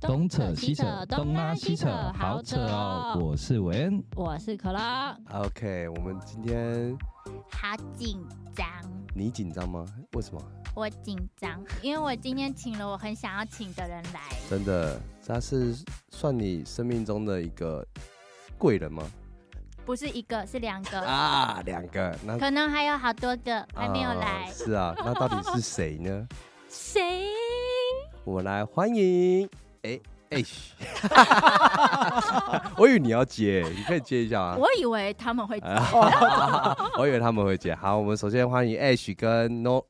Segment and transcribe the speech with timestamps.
[0.00, 3.18] 东扯西扯，东拉西扯，好扯哦！
[3.20, 6.96] 我是韦恩，我是可拉，OK，我们今天
[7.52, 8.18] 好紧
[8.54, 8.66] 张，
[9.14, 9.84] 你紧张吗？
[10.14, 10.40] 为什么？
[10.74, 15.76] 我紧张，因为我今天请了我很想要请的人来，真的，他是
[16.08, 17.86] 算你生命中的一个
[18.56, 19.04] 贵人吗？
[19.84, 26.26] 不是一个，是两个，啊，两个，那可能还有好多个还没有啊来，是啊，那到底是谁呢？
[26.70, 27.26] 谁？
[28.24, 29.48] 我们来欢迎，
[29.82, 29.98] 哎
[30.30, 30.44] 哎，
[32.76, 34.56] 我以为你要接，你可以接一下啊。
[34.56, 35.66] 我以为他们会接
[36.96, 37.74] 我以为他们会接。
[37.74, 39.82] 好，我们首先欢迎 Ash 跟 No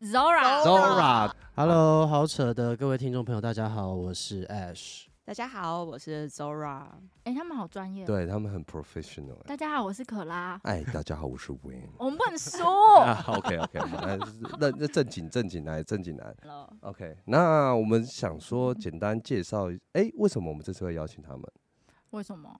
[0.00, 1.30] Zora Zora。
[1.56, 5.07] Hello，好扯的各位听众朋友，大家好，我是 Ash。
[5.28, 6.86] 大家好，我是 Zora。
[7.24, 8.06] 哎，他们好专业。
[8.06, 9.42] 对他们很 professional 欸。
[9.46, 10.58] 大家好，我是可拉。
[10.64, 11.86] 哎，大家好，我是 Win。
[11.98, 13.00] 我们不能说。
[13.04, 14.16] 啊，OK OK，那
[14.58, 17.14] 那那正经正经来正经来了，OK。
[17.26, 21.42] 那我们想说简单介绍，哎，为什么我们这次会邀请他们？
[22.08, 22.58] 为什么？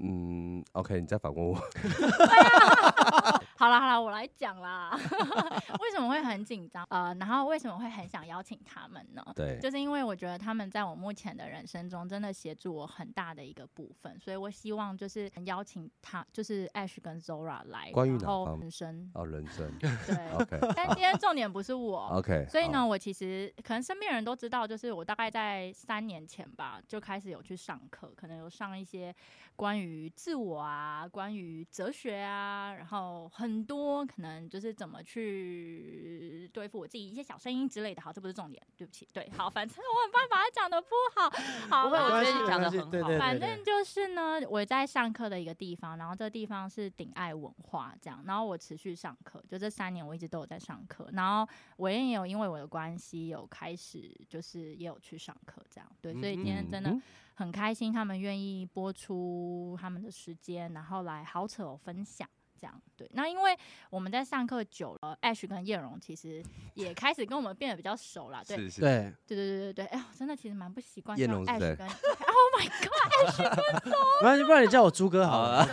[0.00, 1.56] 嗯，OK，你再反问我。
[3.58, 4.96] 好啦好啦，我来讲啦。
[5.82, 6.86] 为什么会很紧张？
[6.90, 9.24] 呃，然后为什么会很想邀请他们呢？
[9.34, 19.90] 对，就是因为我觉得他们在我目前的人生中真的协助我很大的一个部分，所以我希望就是邀请他，就是 Ash 跟 Zora 来，关于哪方人生哦，人生对。
[20.38, 22.10] OK 但今天重点不是我。
[22.14, 22.46] OK。
[22.48, 29.12] 所以呢，我其实可能身边人都知道，就是我大概在三年前吧，就开始有去上课，可能有上一些
[29.56, 38.02] 关于自我啊、关于哲学啊，然后很多可能就是怎么去对付我自己一些小声音之类的。
[38.02, 39.08] 好，这不是重点，对不起。
[39.12, 41.30] 对，好，反正我很怕把它讲的不好。
[41.68, 57.02] 好，不会我反正觉得你讲的很好反正就是呢，我在上课的一个地方，然后这个地方是顶爱文化这样，然后我持续上课，就这三年我一直都有在上课，然后我也有因为我的关系有开始就是也有去上课这样，对，所以今天真的嗯
[57.34, 62.28] 很开心，他们愿意播出他们的时间，然后来好扯我分享。
[62.60, 63.56] 这样对，那因为
[63.90, 66.42] 我们在上课久了，Ash 跟叶荣其实
[66.74, 68.42] 也开始跟我们变得比较熟了。
[68.46, 73.88] 对，是是，对，对对对对对，哎呦，真的其实蛮不习惯叶像荣 Ash 跟 Oh my god，Ash。
[74.20, 75.66] 没关系不然你叫我朱哥好了，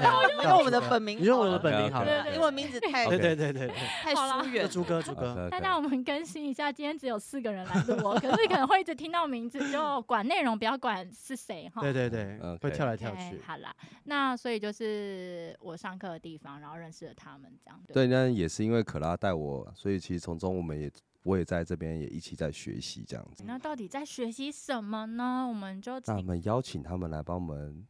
[0.43, 2.05] 用我们的本名，你用我的本名好了。
[2.05, 4.75] 对对英文名字太对对对对对，太疏远就。
[4.75, 5.49] 朱哥朱哥。
[5.49, 11.81] 大家我们更新一下，今天只有四个人来录我， 可是可能会一直听到名字，就管内容，不要管是谁哈。
[11.81, 13.41] 对对对会跳来跳去。
[13.45, 13.73] 好啦，
[14.03, 20.91] 那所以就是我上课的地方，然后认识了他们，这样对，那也是因为可拉带我，所以其实从中我们也
[21.23, 23.43] 我也在这边也一起在学习这样子。
[23.45, 25.45] 那到底在学习什么呢？
[25.47, 27.85] 我们就请那我们邀请他们来帮我们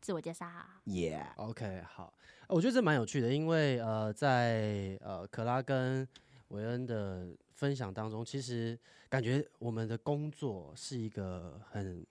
[0.00, 0.46] 自我介绍。
[0.86, 2.12] ，Yeah，OK，好，
[2.48, 6.06] 呃我觉得这蛮有趣的，因为呃，在呃可拉跟
[6.48, 12.04] 韦恩的分享当中，其实感觉我们的工作是一个很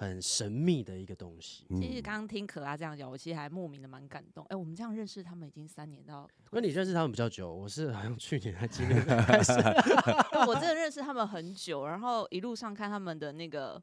[0.00, 1.66] 很神秘的一个东西。
[1.76, 4.42] 其实刚刚听可拉这样讲，我其实还莫名的蛮感动。
[4.46, 9.52] 哎，我们这样认识他们已经三年到，那你认识他们比较久，我是好像去年还今年才 开始。
[9.52, 13.80] 哎我真的认识他们很久，然后一路上看他们的那个，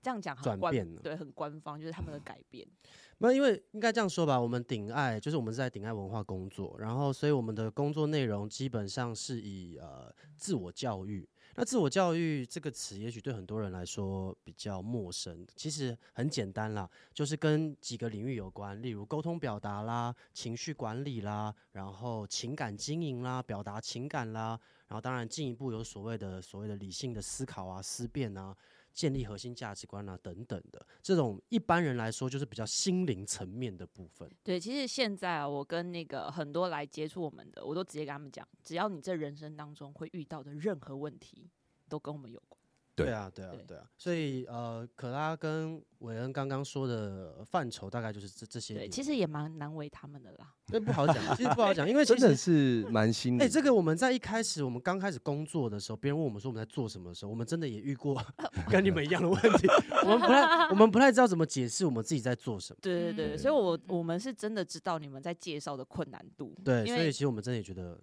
[0.00, 2.66] 这样讲转变了对，很官方，就是他们的改变。
[3.18, 11.28] 那因为应该这样说吧，我们顶爱就是我们是在顶爱文化工作，然后所以我们的工作内容基本上是以呃自我教育。
[11.54, 24.58] 那自我教育这个词，也许对很多人来说比较陌生，其实很简单啦，就是跟几个领域有关，例如沟通表达啦、情绪管理啦，然后情感经营啦、表达情感啦，
[24.88, 28.56] 然后当然进一步有所谓的所谓的理性的思考啊、思辨啊，
[28.92, 34.30] 建立核心价值观啊等等的，这种一般人来说就是比较心灵层面的部分。
[34.42, 41.50] 对，其实现在啊，我跟那个很多来接触我们的，我都直接跟他们讲，只要你这人生当中会遇到的任何问题，
[41.88, 42.61] 都跟我们有关。
[42.94, 43.84] 对啊，对啊对，啊。
[43.96, 50.52] 所以呃，可拉跟韦恩刚刚说的范畴大概就是这这些对，其实也蛮难为他们的啦。
[50.66, 52.36] 这不好讲，其实不好讲，因为其真的。
[52.36, 53.52] 是蛮新的哎、理。
[53.52, 58.20] 这个我们在一开始，我们刚开始工作的时候，别人问我们说我们在做什么的时候，我们真的也遇过
[58.68, 59.68] 跟你们一样的问题。
[60.02, 62.78] 我们不太，我们不太知道怎么解释我们自己在做什么。
[62.82, 66.52] 对对对，嗯所以我我们是真的知道你们在介绍的困难度。
[66.64, 68.00] 对，所以其实我们真的也觉得，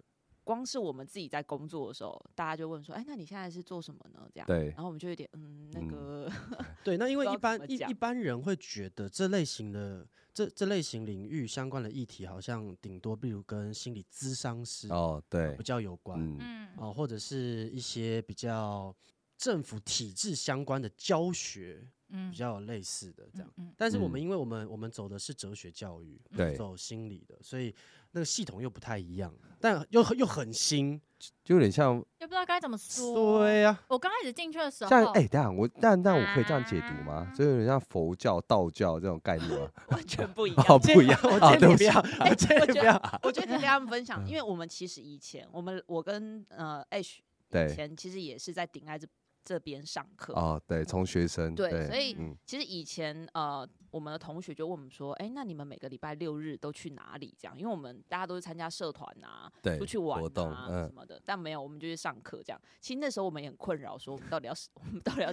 [0.50, 6.32] 光是我们自己在工作的时候，大家就问说：“哎，那你现在是做什么呢？”这样，对然后我们就有点嗯，那嗯个
[6.82, 10.04] 对，那因为一般一一般人会觉得这类型的
[10.34, 16.18] 这这类型领域相关的议题，好像顶多比如跟心理咨商师哦，对比，较有关。
[16.20, 18.92] 嗯，嗯，哦，或者是一些比较
[19.38, 23.50] 政府体制相关的教学嗯比较有类似的这样。
[23.56, 27.74] 嗯但是我们嗯因为我们我们走的是哲学教育，对是走心理的，所以
[28.12, 31.00] 那个系统又不太一样，但又又很新。
[31.44, 33.40] 就有点像也不知道该怎么说。
[33.40, 37.32] 对呀、我刚开始进去的时候，像哎，等一下我但但我可以这样解读吗啊？
[37.36, 39.70] 就有点像佛教、道教这种概念吗？
[39.88, 40.78] 完全不一 哦，样。
[40.80, 41.94] 不一样， 我建议不要，
[42.30, 42.98] 我建议不要。
[42.98, 47.22] 得，我觉得可以跟他们分享，因为我们其实以前，我们我跟呃 H 以
[47.52, 49.06] 对前其实也是在顶爱这
[49.50, 57.34] 这边上课，哦，对，从学生对，所以嗯其实以前呃，我们的同学就问我们说，哎、那你们每个礼拜六日都去哪里？
[57.36, 62.60] 这样，因为我们大家都是参加社团啊，对出去玩啊嗯什么的，但没有，我们就去上课这样。
[62.80, 65.32] 其实那时候我们也很困扰，说我们到底要 我们到底要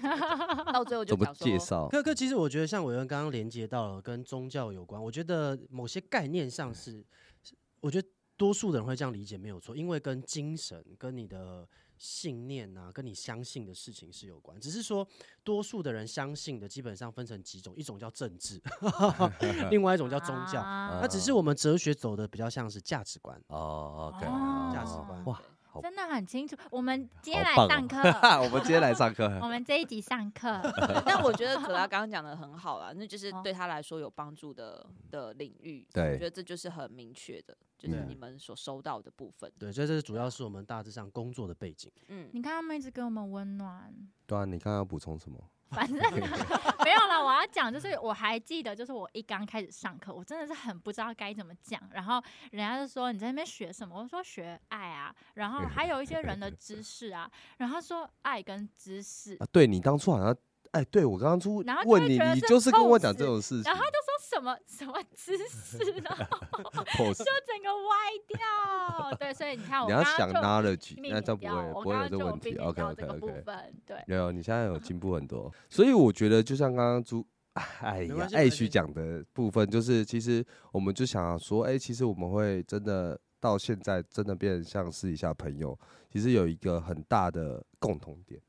[0.73, 1.87] 到最后就讲说介绍？
[1.89, 7.05] 哥哥，其实我觉得像伟恩刚刚连接到了跟宗教有关，我觉得某些概念上是，
[7.43, 11.67] 是我觉得多数的人会这样理解没有错，因为跟精神、跟你的
[11.97, 14.59] 信念啊，跟你相信的事情是有关。
[14.59, 15.07] 只是说，
[15.43, 18.61] 多数的人相信的基本上分成几种，一种叫政治
[19.69, 20.61] 另外一种叫宗教。
[20.61, 23.39] 啊那只是我们哲学走的比较像是价值观。
[23.47, 25.41] 哦，OK，哦价值观哇，
[25.77, 26.55] 好真的很清楚。
[26.71, 27.97] 我们今天来上课，
[28.27, 28.41] 哦！
[28.43, 35.87] 我们今天来上课，我们这一集上课， 对但我觉得可拉刚刚讲的很好啦，那就是哦对他来说有帮助的的领域。
[35.93, 39.51] 对我觉得这就是很明确的，就是嗯你们所收到的部分。
[39.59, 41.91] 对，所以这主要是我们大致上工作的背景。
[42.07, 43.93] 嗯，你看他们一直给我们温暖。
[44.25, 45.37] 对啊，你刚刚要补充什么？
[45.69, 45.97] 反正
[46.83, 52.21] 没有了，我要讲就是我还记得，就是我一刚开始上课，我真的是很不知道该怎么讲，然后
[52.51, 60.35] 人家就说你在那边学什么，我说学爱啊，然后还有一些人的知识啊，然后说爱跟知识，啊，对你当初好像，
[60.71, 67.95] 哎，对我刚刚出然后问你，你就是跟我讲这种事情然后他就说什么 什么知识，然 后，pose，就整个歪
[68.27, 69.15] 掉。
[69.17, 74.03] 对，所以你看我你要想刚刚就 knowledge，那这样不会不会我刚刚就有这问题，OK OK 这个部 OK，分，对。
[74.07, 77.25] 没有，你现在有进步很多，所以我觉得就像刚刚朱。
[77.57, 85.75] 哎呀艾没关系许讲的部分，就是其实我们就想要说，哎、其实我们会真的到现在真的变得像私底下朋友，
[86.11, 88.39] 其实有一个很大的共同点。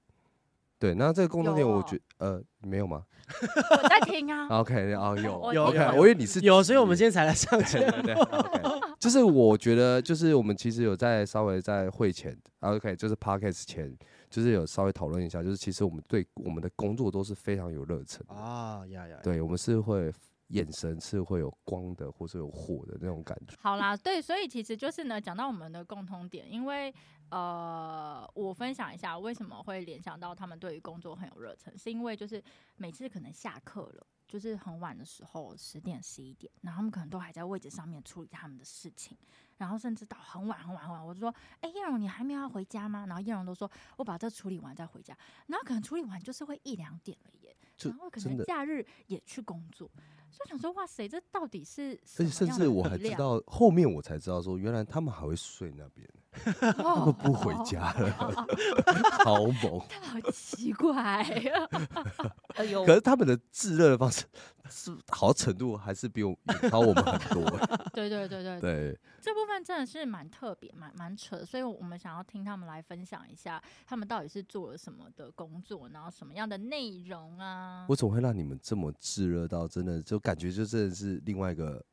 [0.79, 3.03] 对，那这个共同点，我觉呃没有吗
[3.83, 4.47] 我在听啊？
[4.61, 7.91] OK，哦有有 OK，有我以为你是有，所以我们直今天才来上节目。
[7.91, 13.93] 对对对，OK， 就是我觉得，就是我们其实有在稍微在会前啊，OK，就是 Podcast 前，
[14.31, 20.13] 就是有稍微讨论一下，就是其实我们对我们的工作都是非常有热忱，啊呀呀，对我们是会
[20.49, 23.57] 眼神是会有光的，或是有火的那种感觉。
[23.61, 26.93] 好啦，对，所以其实就是呢，讲到我们的共通点，因为
[27.31, 32.43] 呃，我分享一下为什么会联想到他们对于工作很有热忱，是因为就是
[32.77, 39.15] 每次可能下课了，就是很晚的时候，十点十一点，然后他们可能都还在位置上面处理他们的事情，
[39.59, 43.05] 然后甚至到很晚很晚很晚，我就说，哎、叶荣你还没有要回家吗？
[43.07, 45.15] 然后叶荣都说我把这处理完再回家，
[45.49, 49.91] 然后可能处理完就是会一两点了耶，然后可能假日也去工作，
[50.31, 58.11] 所以想说，哇塞，这到底是而且甚至我还知道后面我才知道说，原来他们还会睡那边，他他们不回家了，
[59.25, 59.81] 好猛。
[59.81, 61.25] 好奇怪，
[62.87, 64.25] 可是他们的炙热的方式
[64.71, 66.37] 是好程度还是比我
[66.71, 67.91] 高我们很多 欸。
[67.93, 77.87] 对对对对，对，这部分真的是蛮特别、蛮蛮扯的，所以我们想要听他们来分享一下，他们到底是做了什么的工作，然后什么样的内容啊？
[77.89, 81.85] 我怎么会让你们这么炙热到真的就感觉就真的是另外一个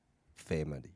[0.47, 0.91] family。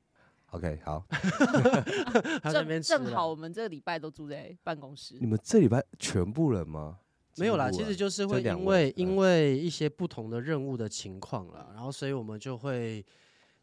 [0.51, 1.05] OK，好，
[2.41, 5.15] 他在那边正正吃了好我们这个礼拜都住在办公室。
[5.19, 6.97] 你，们这礼拜全部人吗？
[7.37, 13.05] 没有啦，几乎啊其实就是会因位为因为一些不同的任务的情况啦，然后所以我们就会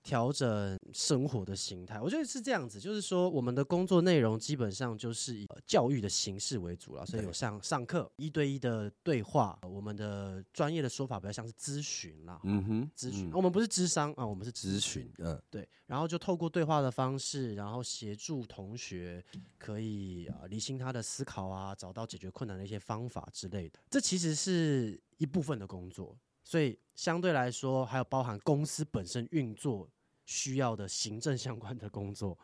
[0.06, 2.00] 调整生活的形态。
[2.00, 12.40] 我觉得是这样子，就是说我们的工作内容基本上就是以呃教育的形式为主了，所以有对上上课一对一的对话，我们的专业的说法比较像是咨询啦。
[12.44, 19.24] 嗯哼，咨询、嗯我们不是智商啊，我们是咨询，嗯，对，然后就透过对话的方式，然后协助同学
[19.58, 23.80] 可以啊、呃理清他的思考啊，找到解决困难的一些方法之类的。
[23.90, 29.88] 这其实是一部分的工作，所以相对来说，还有包含公司本身运作
[30.26, 32.36] 需要的行政相关的工作。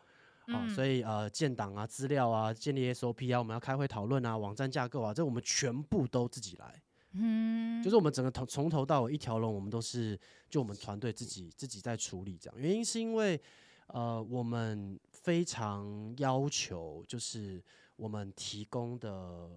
[0.47, 6.81] 哦，所以以呃，建档啊、资料啊、建立 SOP 啊，我们要开会讨论啊、网站架构啊，这我们全部都自己来。
[7.13, 12.59] 嗯，就是我们整个从从头到尾一条龙，我们都是就我们团队自己自己在处理这样。
[12.59, 13.39] 原因是因为
[13.87, 17.63] 呃，我们非常要求，就是
[17.95, 19.49] 我们提供的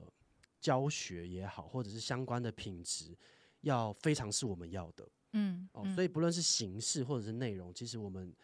[0.60, 3.16] 教学也好，或者是相关的品质，
[3.62, 5.86] 要非常是我们要的嗯哦。
[5.94, 8.34] 所以不论是形式或者是内容，其实我们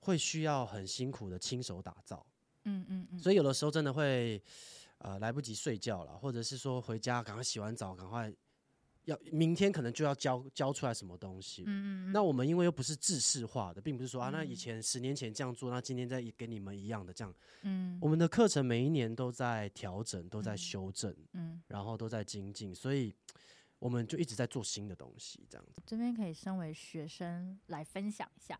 [0.00, 2.24] 会需要很辛苦的亲手打造。
[2.64, 4.42] 嗯嗯嗯，所以有的时候真的会
[4.98, 8.30] 呃来不及睡觉了，或者是说回家赶快洗完澡，赶快
[9.04, 11.62] 要明天可能就要交交出来什么东西。
[11.66, 17.34] 嗯嗯，那我们因为又不是制式化的，并不是说啊，那以嗯前十年前这样做，那今天再给你们一样的这样。
[17.62, 23.14] 嗯我们的课程每一年都在调整，都在嗯修正，嗯，然后都在精进，所以
[23.78, 25.82] 我们就一直在做新的东西，这样子。
[25.86, 28.58] 这边可以身为学生来分享一下。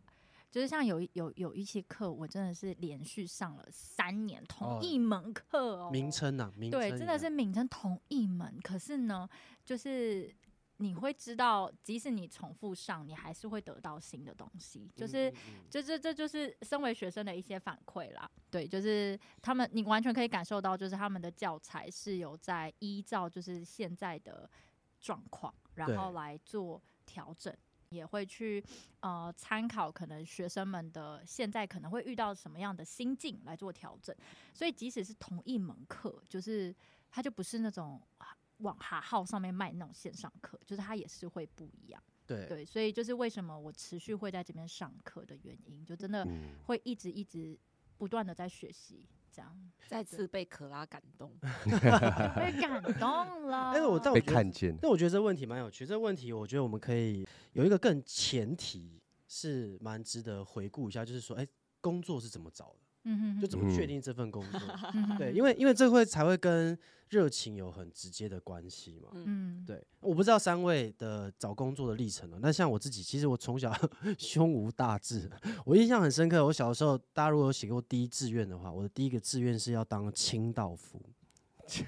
[0.50, 9.28] 就是像有有有一些课，我真的是连续上了三年同哦一门课哦，名称呐，名对，真的是名称同一门，可是呢，
[9.62, 10.34] 就是
[10.78, 14.90] 你会知道，即使你重复上，你还是会得到新的东西。
[14.96, 18.30] 就是，嗯嗯嗯就是这就是身为学生的一些反馈啦。
[18.50, 24.48] 对，就是他们，你完全可以感受到，就是他们的教材是有在依照就是现在的
[25.00, 27.55] 状况，然后来做调整。
[27.90, 28.62] 也会去
[29.00, 34.14] 呃参考可能学生们的现在可能会遇到什么样的心境来做调整，
[34.52, 36.75] 所以即使是同一门课，就是
[37.11, 42.02] 它就不是那种啊往哈号上面卖那种线上课，就是它也是会不一样。
[42.26, 47.59] 对对，所以就是为什么我持续会在这边上课的原因，就真的嗯，会一直一直
[47.97, 51.33] 不断的在学习，这样再次被可拉感动。
[52.37, 53.71] 被感动了。
[53.73, 55.87] 哎我但被看见，但我觉得这个问题蛮有趣。
[55.87, 61.47] 这个问题，我觉得我们可以有一个更前提是蛮值得回顾一下，就是说，哎，
[61.80, 62.88] 工作是怎么找的？
[63.09, 64.61] 嗯哼哼就怎么确嗯定这份工作？
[64.95, 69.09] 嗯对， 因为因为这会才会跟热情有很直接的关系嘛。
[69.15, 72.38] 嗯对，我不知道三位的找工作的历程了。
[72.43, 73.73] 那像我自己，其实我从小
[74.19, 75.31] 胸无大志，
[75.65, 76.45] 我印象很深刻。
[76.45, 81.00] 我小时候，大家如果有写过第一志愿的话，我的第一个志愿是要当清道夫。
[81.67, 81.87] 清，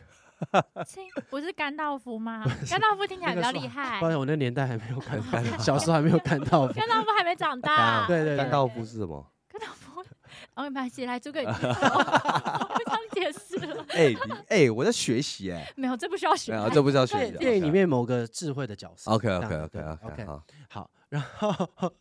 [1.28, 2.42] 不是甘道夫吗？
[2.68, 6.72] 甘道夫听起来比较厉害不，然我那年代还没有看到，小时候还没有甘道夫。
[6.72, 8.06] 甘道夫还没长大。
[8.06, 9.30] 对对对，甘道夫是什么？
[9.48, 10.02] 甘道夫，
[10.54, 11.94] 哦，没关系，来诸葛你介绍，
[12.60, 13.84] 我不想解释了。
[13.90, 14.16] 哎，你
[14.48, 16.58] 哎，我在学习哎，没有，这不需要学没。
[16.58, 17.36] 有，这不需要学习。
[17.38, 19.10] 电影里面某个智慧的角色。
[19.10, 21.92] OK OK OK OK OK 好，好，然后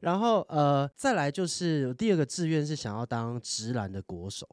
[0.00, 4.48] 然后呃，再来就是第二个志愿是想要当直男的国手，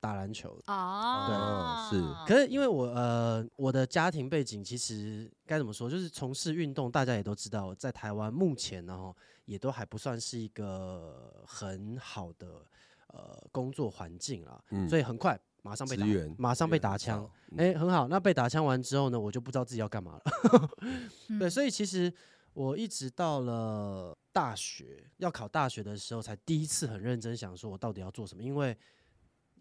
[0.00, 0.72] 打篮球的。
[0.72, 9.14] 哦，是可是因为我呃我的家庭背景其实该怎么说，就是从事运动，大家也都知道，在台湾目前呢哈
[9.44, 12.66] 也都还不算是一个很好的
[13.08, 18.06] 呃工作环境啦，嗯所以很快马上被打马上被打枪。，哎、很好。
[18.08, 20.70] 那被打枪完之后呢，我就不知道自己要干嘛了。
[21.38, 22.12] 对，所以其实
[22.52, 28.42] 我一直到了大学要考大学的时候，才第一次很认真想说，我到底要做什么。
[28.42, 28.76] 因为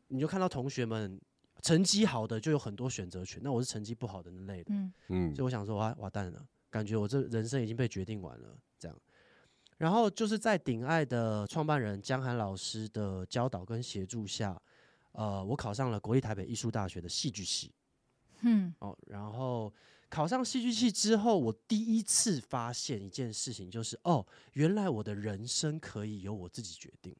[0.09, 1.19] 你就看到同学们
[1.61, 8.97] 成绩好的就有很多选择权，那我是成绩不好的那类的，嗯嗯所以我想说，哇，完蛋了，感觉我这人生已经被决定完了，这样。
[9.83, 14.57] 然后就是在顶爱的创办人江涵老师的教导跟协助下，
[15.11, 17.69] 呃，我考上了国立台北艺术大学的戏剧系。
[18.43, 19.73] 嗯哦，然后
[20.07, 27.13] 考上戏剧系之后，我第一次发现一件事情，就是哦，原来我的人生可以由我自己决定。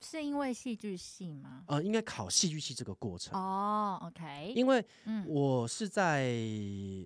[0.00, 1.62] 是因为戏剧系吗？
[1.68, 6.32] 呃，应该考戏剧系这个过程，哦，OK，因为嗯我是在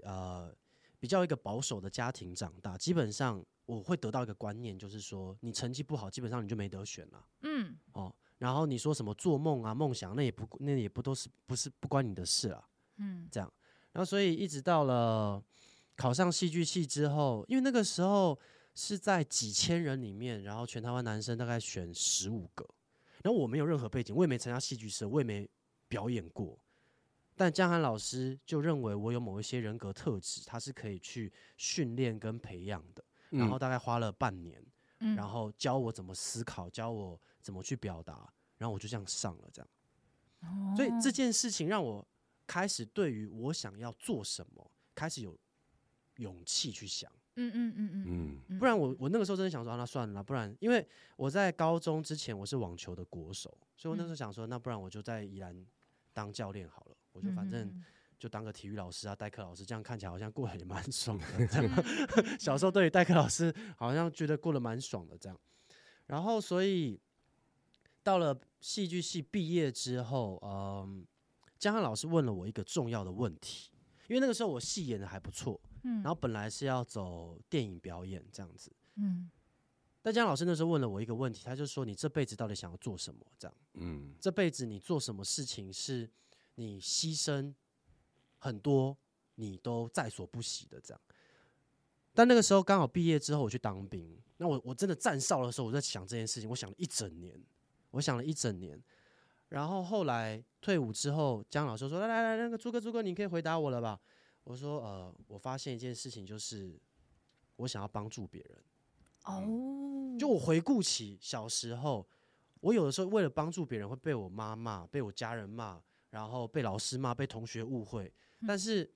[0.03, 0.51] 呃
[0.99, 8.15] 比较一个保守的家庭长大，基本上我会得到一个观念，就是说你成绩不好，基本上你就没得选了嗯哦。
[8.39, 12.65] 然后你说什么做梦啊、梦想，那也不那也不都是不是不关你的事了。
[12.97, 13.53] 嗯这样。
[13.93, 15.43] 然后所以一直到了
[15.97, 18.37] 考上戏剧系之后，因为那个时候
[18.75, 22.67] 是在几千人里面，然后全台湾男生大概选十五个，
[23.23, 25.49] 然后我没有任何背景，我也没参加戏剧社，我也没
[25.89, 26.59] 表演过。
[27.37, 33.05] 但江涵老师就认为我有某一些人格特质，他是可以去训练跟培养的。
[33.33, 34.65] 然后大概花了半年，
[35.01, 39.69] 嗯，然后教我怎么思考，教我怎么去表达，然后我就这样上了，这样。
[40.43, 42.07] 后所以这件事情让我
[42.47, 45.37] 开始对于我想要做什么，开始有
[46.17, 47.11] 勇气去想。
[47.37, 50.87] 嗯嗯嗯嗯嗯嗯，不然我我那个时候真的想说，啊、那算了，不然因为
[51.17, 55.67] 我在高中之前我是网球的国手，所以我那时候想说，那不然我就在宜兰
[56.13, 57.85] 当教练好了，我就反正嗯
[58.23, 61.27] 就当个体育老师啊，代课老师，这样看起来好像过得也蛮爽的。
[62.39, 65.37] 小时候对于代课老师好像觉得过得蛮爽的这样。
[66.07, 67.01] 然后所以
[68.01, 71.05] 到了戏剧系毕业之后，嗯，
[71.59, 73.73] 江汉老师问了我一个重要的问题，
[74.07, 78.73] 因为那个时候我戏演的还不错，嗯然后本来是要走电影表演这样子。
[78.95, 79.29] 嗯
[80.01, 83.21] 但江老师那时候问了我一个问题，他就说：“你这辈子到底想要做什么？
[83.37, 86.09] 这样，嗯这辈子你做什么事情是
[86.55, 87.53] 你牺牲
[88.43, 88.97] 很多，
[89.37, 91.01] 你都在所不惜的这样。”
[92.13, 94.19] 但那个时候刚好毕业之后，我去当兵。
[94.37, 97.41] 那我我真的站哨的时候，我在想这件事情，我想了一整年，
[97.93, 98.83] 我想了一整年。
[99.49, 104.01] 然后后来退伍之后，江老师说：“来来来，那个朱哥朱哥，你可以回答我了吧？”
[104.45, 106.77] 我说呃，我发现一件事情，就是
[107.57, 108.59] 我想要帮助别人。
[109.25, 112.07] 哦，就我回顾起小时候，
[112.61, 115.81] 我有的时候为了帮助别人，会被我妈骂，被我家人骂，
[116.13, 118.13] 然后被老师骂，被同学误会，
[118.47, 118.89] 但是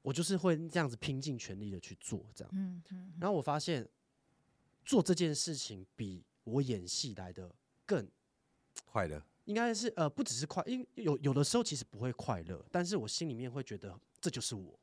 [0.00, 2.50] 我就是会这样子拼尽全力的去做这样。
[2.54, 3.86] 嗯嗯，然后我发现
[4.82, 8.08] 做这件事情比我演戏来的更
[8.86, 14.80] 快乐，应该是呃，不只是快，因有有的时候其实不会快乐，但是我心里面会觉得这就是我。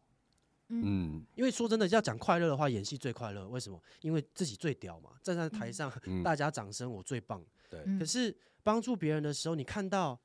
[0.67, 3.47] 嗯因为说真的，要讲快乐的话，演戏最快乐。
[3.49, 3.81] 为什么？
[4.01, 7.43] 因为自己最屌嘛，站在台上，嗯，大家掌声，我最棒。
[7.69, 10.19] 对，嗯可是帮助别人的时候，你看到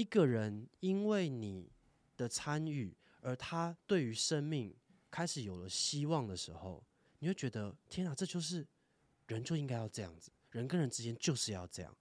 [0.00, 1.70] 一个人因为你
[2.16, 4.74] 的参与，而他对于生命
[5.10, 6.82] 开始有了希望的时候，
[7.18, 8.66] 你会觉得天啊，这就是
[9.26, 11.94] 人就应该要这样子，人跟人之间就是要这样。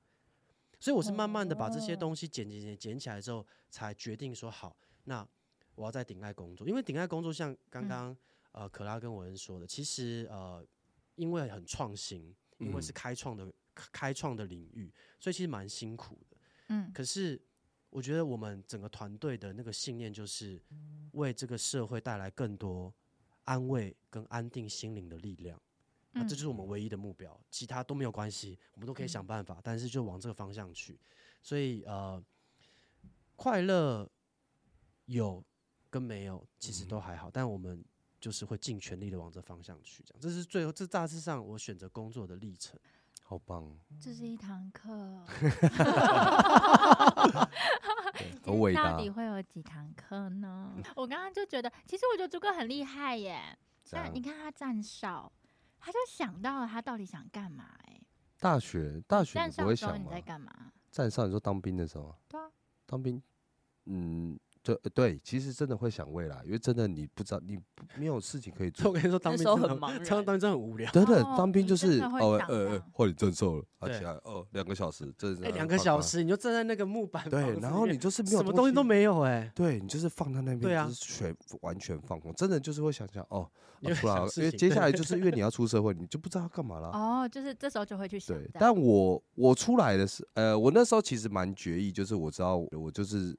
[0.79, 5.27] 所以我是慢慢的把这些东西捡捡捡捡起来之后，才决定说好，那
[5.75, 8.15] 我要在顶爱工作，因为顶爱工作像刚刚、
[8.53, 10.65] 呃可拉跟文恩说的，其实呃
[11.15, 12.96] 因为很创新，因为是嗯。
[12.96, 14.89] 开创的开开创的领域，
[15.20, 16.38] 所以其实蛮辛苦的。
[16.70, 16.89] 嗯。
[16.94, 17.38] 可是
[17.89, 20.62] 我觉得我们整个团队的那个信念就是
[21.13, 22.93] 为这个社会带来更多
[23.46, 25.60] 安慰跟安定心灵的力量。
[26.12, 31.00] 那这就是我们唯一的目标，其他都没有关系，我们都可以想办法，但是就往这个方向去。
[31.41, 32.22] 所以呃，
[33.36, 34.10] 快乐
[35.05, 35.43] 有
[35.89, 37.84] 跟没有其实都还好，但我们
[38.19, 40.22] 就是会尽全力的往这方向去，这样。
[40.22, 42.79] 这是最后，这大致上我选择工作的历程。
[43.29, 44.89] 好棒，哦这是一堂课，
[48.43, 50.74] 很伟大到底会有几堂课呢？
[50.95, 53.55] 我刚刚就觉得，其实我觉得朱哥很厉害耶。
[53.91, 55.31] 但你看他站哨，
[55.79, 58.01] 他就想到了他到底想干嘛哎。
[58.39, 60.12] 大学大学站你不会哨的时候你想吗？
[60.12, 60.71] 在干嘛？
[60.89, 62.50] 站哨你说当兵的时候啊，对啊，
[62.88, 63.21] 当兵，
[63.86, 64.39] 嗯，
[64.76, 68.94] 对对，其实真的会想未来，因为真的你不知道，你不没有事情可以做 我。
[68.94, 70.92] 跟你说，当那兵很茫然当当兵真的很无聊。
[70.92, 79.52] 真的哦当兵就是哦呃呃到，换你正受了，啊对起来哦两个小时，这哎，两个小，时你就站在那个木板房对，然后你就是没有什么东西都没有哎。
[79.56, 83.50] 对你就是放在那边，对啊就是全完全放空，真的就是会想想哦，
[83.80, 86.90] 你出来了，为接下来就是因为你要出社会，你就不知道要干嘛了。
[86.90, 93.38] 哦，就是这时候就会去想对，但我我出来的是，呃，我那时候其实蛮决意，就是我知道我就是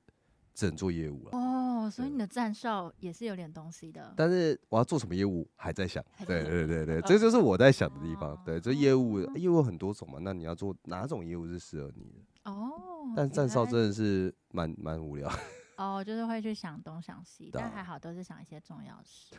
[0.61, 4.13] 只能做业务了，哦，所以你的站哨也是有点东西的。
[4.15, 8.37] 但是我要做什么业务还在想对想对对对，这就是我在想的地方。
[8.45, 12.51] 对，这业务哦业务有很多种嘛，那你要做哪种业务是适合你的？
[12.51, 12.71] 哦，
[13.17, 15.33] 但站哨真的是蛮蛮无聊，
[15.79, 19.35] 哦，就是会去想东想西，但还好都是想一些重要事。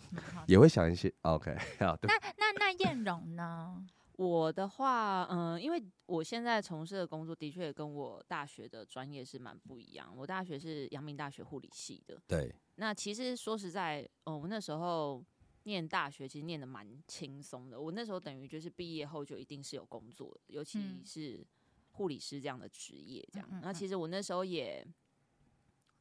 [0.46, 1.10] 也会想一些。
[1.22, 3.82] OK，好，那，那那燕荣呢？
[4.16, 10.10] 我的话，嗯、因为我现在从事的工作的确也跟我大学的专业是蛮不一样。
[10.16, 15.24] 我大学是阳明大学护理系的，对，那其实说实在，哦，我那时候
[15.64, 17.78] 念大学其实念的蛮轻松的。
[17.78, 21.46] 我那时候等于就是毕业后就一定是有工作的，尤其嗯是
[21.90, 23.48] 护理师这样的职业，这样。
[23.62, 24.86] 那其实我那时候也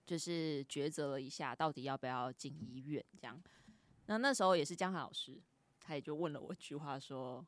[0.06, 3.42] 就是抉择了一下，到底要不要进医院这样。
[4.06, 5.42] 那那时候也是江涵老师，
[5.80, 7.46] 他也就问了我一句话说：“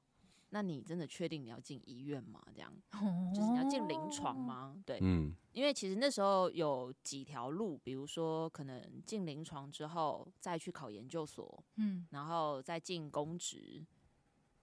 [0.50, 2.42] 那你真的确定你要进医院吗？
[2.54, 2.74] 这样
[3.36, 4.40] 就是你要进临床哦？
[4.40, 13.86] 吗？”对，嗯，因为其实那时候有几条路，比如说可能进临床之后再去考研究所，嗯然后再进公职，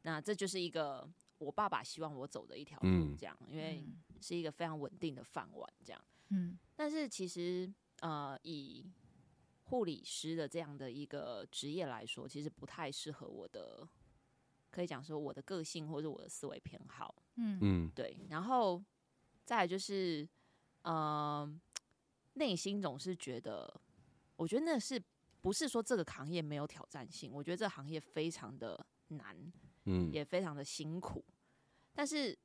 [0.03, 6.05] 那这就是一个我爸爸希望我走的一条路，嗯这样，因为嗯是一个非常稳定的饭碗，这样。
[6.31, 7.70] 嗯但是其实
[8.01, 8.85] 呃，以
[9.64, 13.87] 护理师的这样的一个职业来说，其实不太适合我的，
[14.74, 17.14] 可以讲说我的个性或者我的思维偏好。
[17.37, 18.82] 嗯嗯，对，然后
[19.44, 20.28] 再来就是，
[20.82, 21.48] 呃，
[22.32, 23.72] 内心总是觉得，
[24.34, 25.00] 我觉得那是
[25.40, 27.30] 不是说这个行业没有挑战性？
[27.32, 29.52] 我觉得这行业非常的难，
[29.84, 31.24] 嗯，也非常的辛苦，
[31.92, 32.37] 但是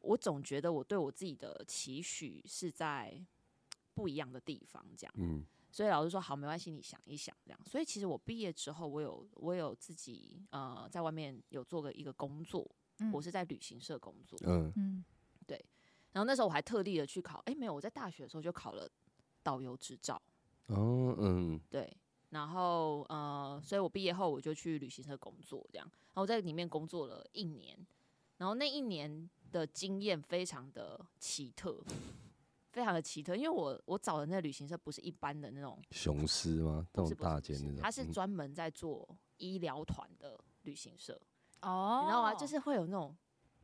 [0.00, 3.18] 我总觉得我对我自己的期许是在
[3.94, 5.14] 不一样的地方，这样。
[5.16, 7.58] 嗯，所以老师说好，没关系，你想一想这样。
[7.66, 14.38] 所以其实我毕业之后，我有我有自己呃在外面有做个一个工作，嗯我是在旅行社工作。
[14.44, 15.04] 嗯，嗯
[16.12, 18.86] 然后那时候我还特地的去考，哎，没有，我在大学的时候就考了
[19.42, 20.20] 导游执照，
[20.66, 21.90] 哦，嗯，对。
[22.28, 25.86] 然后呃，所以我毕业后我就去旅行社工作，这样。
[25.86, 27.74] 然后我在里面工作了一年，
[28.36, 31.82] 然后那一年的经验非常的奇特，
[32.72, 36.86] 非常的奇特，因为我我找的那旅行社不是一般的那种雄狮吗？
[36.94, 39.06] 那种大间那种，它是嗯专门在做
[39.36, 41.20] 医疗团的旅行社，
[41.60, 42.34] 哦，你知道吗？
[42.34, 43.14] 就是会有那种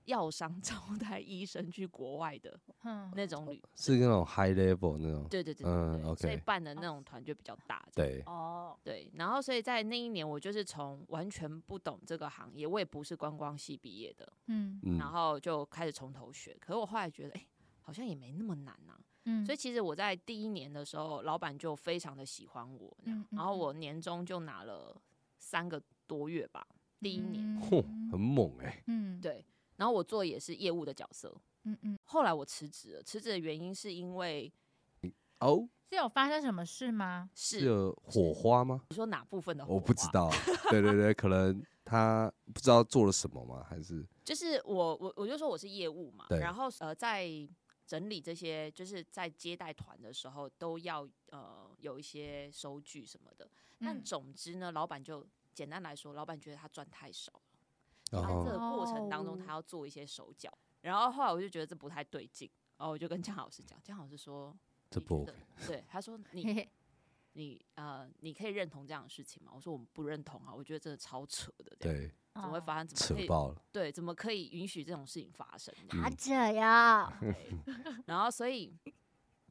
[0.05, 7.89] 药商 招待医生去国外的嗯那种旅，是那种 high level 那种，对对对对嗯对所以 OK 办的那种团就比较大。
[7.95, 16.55] 对，哦，对，然后所以在那一年，我就是从完全不懂这个行业，我也不是观光系毕业的，嗯嗯，然后就开始从头学。
[16.61, 17.47] 可是我后来觉得，哎、
[17.89, 22.95] 好像也没那么难呐、嗯，所以其实我在第一年的时候，老板就非常的喜欢我，
[23.31, 24.95] 然后我年终就拿了
[25.39, 26.67] 三个多月吧，
[27.01, 27.43] 第一年。
[27.63, 29.43] 嚯，很猛哎，嗯，对，
[29.77, 31.35] 然后我做也是业务的角色。
[31.63, 34.53] 嗯嗯，后来我辞职了，辞职的原因是因为
[35.41, 37.31] 哦，是有发生什么事吗？
[37.35, 38.83] 是是有火花吗？
[38.91, 39.65] 你说哪部分的？
[39.67, 40.31] 我不知，道，
[40.69, 43.65] 对对对，可能他不知道做了什么吗？
[43.67, 47.27] 还是就是我我我就说我是业务嘛，然后呃在
[47.89, 53.51] 整理这些，就是在接待团的时候都要呃有一些收据什么的。
[53.81, 60.53] 但嗯总之呢，老板就简单来说，老板觉得他赚太少了，然后这后个过程当中哦他要做一些手脚。
[60.83, 64.55] 然后后来我就觉得这不太对劲，然后我就跟江老师讲，江老师说
[64.91, 66.71] 这不你觉得 OK，对，他说 你嘿，
[67.39, 69.53] 你呃你可以认同这样的事情吗？
[69.55, 72.89] 我说我们不认同啊，我觉得真的超扯的，对，怎么会哦发生？
[72.89, 75.73] 怎么可以扯爆了，对，怎么可以允许这种事情发生？
[76.19, 77.13] 这样
[78.07, 78.77] 然后所以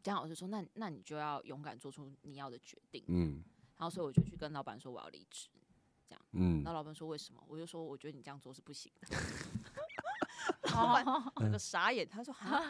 [0.03, 3.05] 江老师说，那那你就要勇敢做出你要的决定。
[3.07, 3.41] 嗯
[3.77, 5.47] 然后所以我就去跟老板说我要离职，
[6.09, 7.41] 这样嗯然后老板说为什么？
[7.47, 9.07] 我就说我觉得你这样做是不行的。
[10.77, 12.61] 哦， 整个傻眼，他说哈，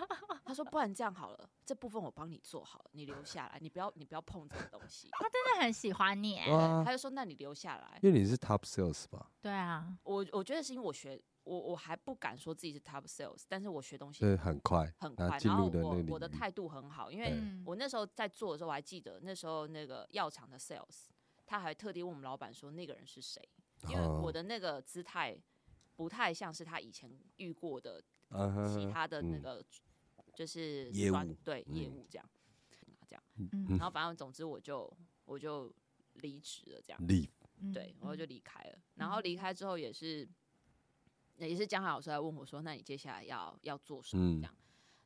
[0.45, 5.09] 他说不然这样好了，这部分我帮你做好了，你留下来，你不要你不要碰这个东西。
[5.11, 6.37] 他真的很喜欢你
[6.85, 7.99] 他，就说那你留下来。
[8.01, 9.31] 因为你是 top sales 吧？
[9.41, 21.07] 对啊，我我觉得是因为我学我我还不敢说自己是 top sales，但是我学东西对，很快，很快，然后我我的态度很好，因为我那时候在做的时候，我还记得那时候那个药厂的 sales，
[21.45, 23.41] 他还特地问我们老板说那个人是谁，
[23.89, 25.37] 因为我哦的那个姿态
[25.97, 28.01] 不太像是他以前遇过的
[28.73, 29.65] 其他的那嗯个
[30.33, 32.29] 就是业专务对业嗯务这样
[33.05, 34.89] 这样，嗯然后反正总之我就
[35.25, 35.73] 我就
[36.13, 37.07] 离职了这样
[37.73, 38.79] 对，然后就嗯离开了。
[38.95, 40.27] 然后离开之后也是，
[41.38, 44.55] 也是江海老师来问我说：“那你接下来要要做什么？”嗯这样。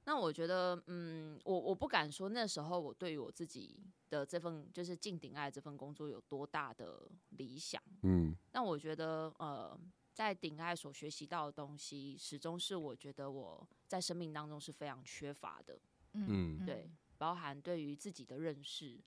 [0.04, 7.82] 那我觉得，嗯，我我不敢说那时候我对于我自己的这份就是进顶爱这份工作有多大的理想。
[8.01, 9.80] 嗯那我觉得，呃，
[10.23, 15.79] 在顶爱所学习到的东西，始终是我觉得我在生命当中是非常缺乏的。
[16.13, 18.99] 嗯对，包含对于自己的认识，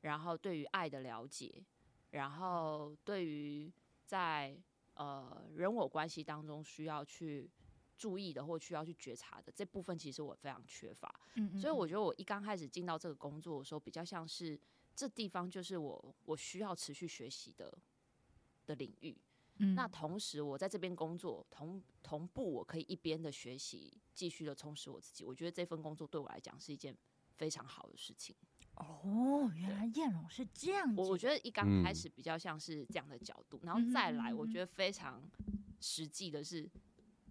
[0.00, 1.62] 然后对于爱的了解，
[2.10, 3.70] 然后对于
[4.06, 4.56] 在
[4.94, 7.50] 呃人我关系当中需要去
[7.98, 11.14] 注意的或需要去觉察的这部分，其实我非常缺乏。
[11.34, 14.58] 嗯所以我觉得我一刚开始进到这个工作的时候，比较像是
[14.96, 17.76] 这地方就是我我需要持续学习的
[18.64, 19.14] 的领域。
[19.62, 25.24] 嗯那同时，我在这边工作，同同步我可以一边的学习，继续的充实我自己。
[25.24, 26.96] 我觉得这份工作对我来讲是一件
[27.36, 28.34] 非常好的事情。
[28.74, 31.00] 哦，原来燕荣是这样子。
[31.00, 35.22] 我我觉得一刚开嗯始比较像是这样的角度，然后再来，我觉得非常
[35.80, 36.68] 实际的是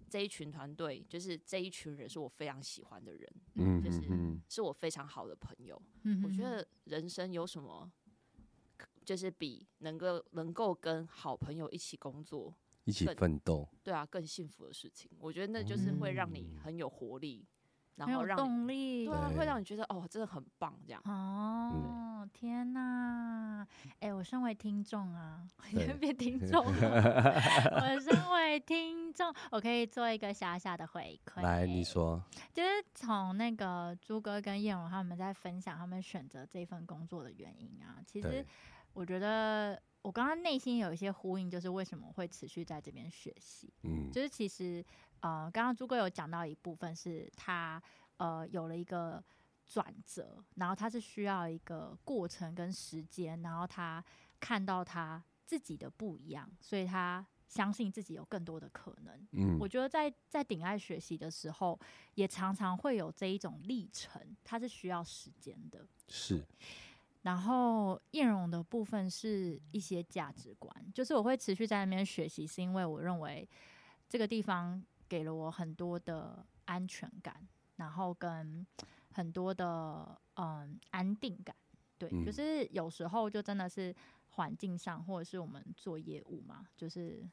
[0.08, 5.82] 这一群团队，就是这一群人是我非常喜欢的人，嗯就是嗯是我非常好的朋友。
[6.04, 7.92] 嗯我觉得人生有什么，
[9.06, 12.54] 就是比能够能够跟好朋友一起工作，
[12.86, 15.10] 一起奋斗，对啊，更幸福的事情。
[15.20, 17.46] 我觉得那就是会让你很有活力，
[17.96, 21.02] 然很有后让动力，对啊，会让你觉得哦，真的很棒这样。
[21.06, 23.68] 哦，天哪！
[24.00, 27.34] 哎、我身为听众啊， 对别听众了，
[27.82, 31.42] 我身为听众，我可以做一个小小的回馈。
[31.44, 38.46] 来你，说，就是从那个朱哥跟燕荣他们在分享他们选择这份工作的原因啊，其实对，
[38.94, 43.72] 我觉得我刚刚内心有一些呼应，就是为什么会持续在这边学习。
[43.84, 44.84] 嗯就是其实
[45.22, 47.82] 呃，刚刚朱哥有讲到一部分是他
[48.18, 49.24] 呃有了一个
[49.68, 54.04] 转折，然后他是需要一个过程跟时间，然后他
[54.40, 59.28] 看到他自己的不一样，所以他相信自己有更多的可能。
[59.34, 61.80] 嗯我觉得在在顶爱学习的时候，
[62.16, 65.86] 也常常会有这一种历程，它是需要时间的。
[66.08, 66.44] 是，
[67.22, 73.48] 然后艳荣的部分是一些价值观，就是我会持续在那边学习，是因为我认为
[74.10, 78.66] 这个地方给了我很多的安全感，然后跟
[79.12, 81.56] 很多的嗯安定感。
[81.98, 83.96] 对，嗯就是有时候就真的是
[84.32, 87.24] 环境上，或者是我们做业务嘛，就是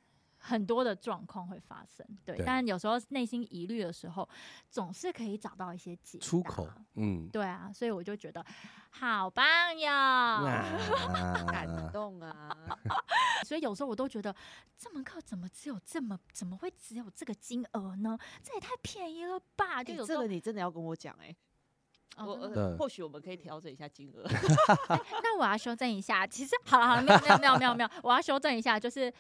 [0.48, 2.06] 很多的状况会发生。
[2.24, 4.28] 对，对但有时候内心疑虑的时候，
[4.70, 8.44] 总是可以找到一些解出口，嗯，对啊，所以我就觉得
[8.90, 9.44] 好棒
[9.78, 9.88] 哟！
[11.46, 12.56] 感啊，动啊！
[13.46, 14.34] 所以有时候我都觉得
[14.76, 18.18] 这门课怎么只有这么，怎么会只有这个金额呢？
[18.42, 19.84] 这也太便宜了吧！
[19.84, 24.24] 就这个你真的要跟我讲哎、我呃或许我们可以调整一下金额。
[25.22, 29.12] 那我要修正一下，其实好了好了，没有没有没有没有没有，我要修正一下，就是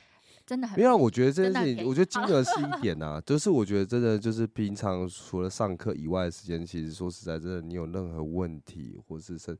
[0.48, 9.54] 真的很没有啊，我觉得这件事情，我觉得金额是一点呐、就是我觉得真的就是平常除了上课以外的时间，其实说实在，真的你有任何问题，或是甚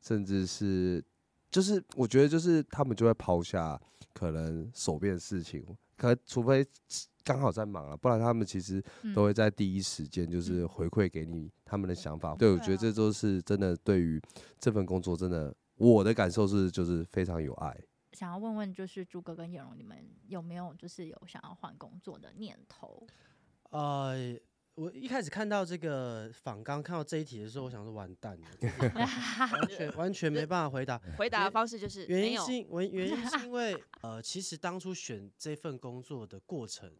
[0.00, 1.00] 甚至是，
[1.48, 3.80] 就是我觉得就是他们就会抛下
[4.12, 5.64] 可能手边的事情，
[5.96, 6.66] 可除非
[7.22, 12.34] 刚好在忙啊，不然他们其实嗯都会在第一时间就是回馈给你他们的想法。
[12.34, 14.20] 对，我觉得这都是真的，对于
[14.58, 17.76] 这份工作，真的我的感受是就是非常有爱。
[18.12, 23.06] 想要问问，就是朱哥跟叶荣，你们有没有就是有想要换工作的念头？
[23.70, 24.38] 呃，
[24.74, 28.46] 我一开始看到这个访刚，看到这一题的时候，我想说完蛋了，
[28.94, 31.00] 完全完全没办法回答。
[31.16, 36.90] 回答的方式就是原因是因原原因是因为 呃，其实当初选这份工作的过程，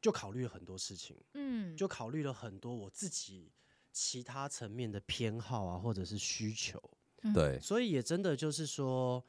[0.00, 3.52] 就考虑了很多事情，嗯，就考虑了很多我自己
[3.92, 6.80] 其他层面的偏好啊，或者是需求。
[7.22, 9.24] 嗯对，所以也真的就是说，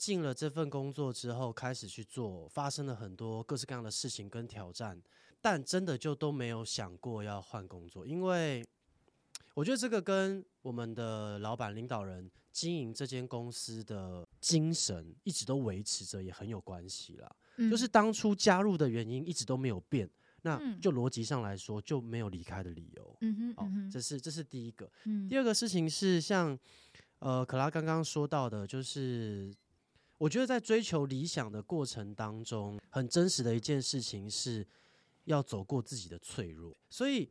[0.00, 4.98] 进了这份工作之后，开始去做，发生了很多各式各样的事情跟挑战，
[5.42, 8.66] 但真的就都没有想过要换工作，因为
[9.52, 17.30] 我觉得这个跟我们的老板、领导人经营这间公司的精神一直都维持着，也很有关系啦。
[17.70, 20.08] 就是当初加入的原因一直都没有变，
[20.40, 23.16] 那嗯就逻辑上来说就没有离开的理由。
[23.20, 24.90] 嗯哼哦嗯，哼这是这是第一个。
[25.04, 26.58] 嗯第二个事情是像
[27.18, 29.54] 呃可拉刚刚说到的，就是
[30.20, 34.66] 我觉得在追求理想的过程当中，很真实的一件事情是
[35.24, 37.28] 要走过自己的脆弱，所以。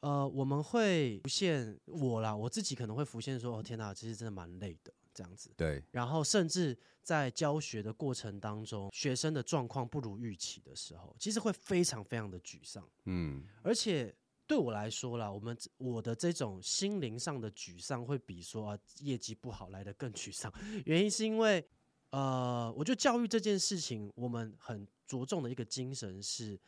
[0.00, 5.48] 呃，我们会浮现我啦，我自己可能会浮现说，哦天哪，其实真的蛮累的这样子。
[5.56, 12.84] 对，然后甚至在教学的过程当中，学生的状况不如预期的时候，其实会非常非常的沮丧。
[13.04, 14.12] 嗯，而且
[14.44, 20.52] 对我来说啦，我们我的这种心灵上的沮丧，会比说、啊、业绩不好来的更沮丧。
[20.84, 21.64] 原因是因为，
[22.12, 26.58] 呃，我觉得教育这件事情，我们很着重的一个精神是，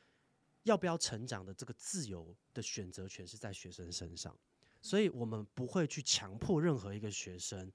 [0.62, 4.34] 要不要成长的这个自由的选择权是在学生身上，
[4.80, 7.70] 所以我们不会去强迫任何一个学生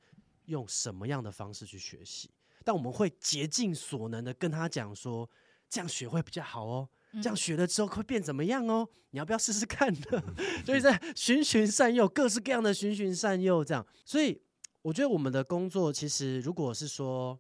[0.46, 2.32] 用什么样的方式去学习，
[2.66, 5.30] 但我们会竭尽所能的跟他讲说，
[5.70, 6.90] 这样学会比较好哦。
[7.14, 8.88] 这样学了之后会变怎么样哦？
[9.12, 10.24] 你要不要试试看呢？
[10.66, 13.86] 就是在循循善诱，各式各样的循循善诱这样。
[14.06, 14.40] 所以
[14.82, 17.40] 我觉得我们的工作其实，如果是说，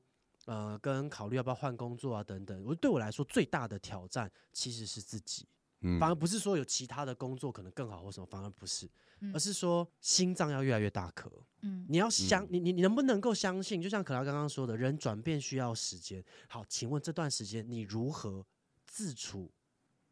[0.50, 5.46] 呃，跟考虑要不要换工作啊等等，我对我来说最大的挑战其实是自己，
[5.82, 11.32] 嗯反而不是说有其他的工作可能更好或什么，反而不是，嗯而是说心脏要越来越大颗。
[11.62, 13.80] 嗯你要相，你你你能不能够相信？
[13.80, 16.24] 就像可拉刚刚说的，人转变需要时间。
[16.48, 18.44] 好，请问这段时间你如何
[18.88, 19.52] 自处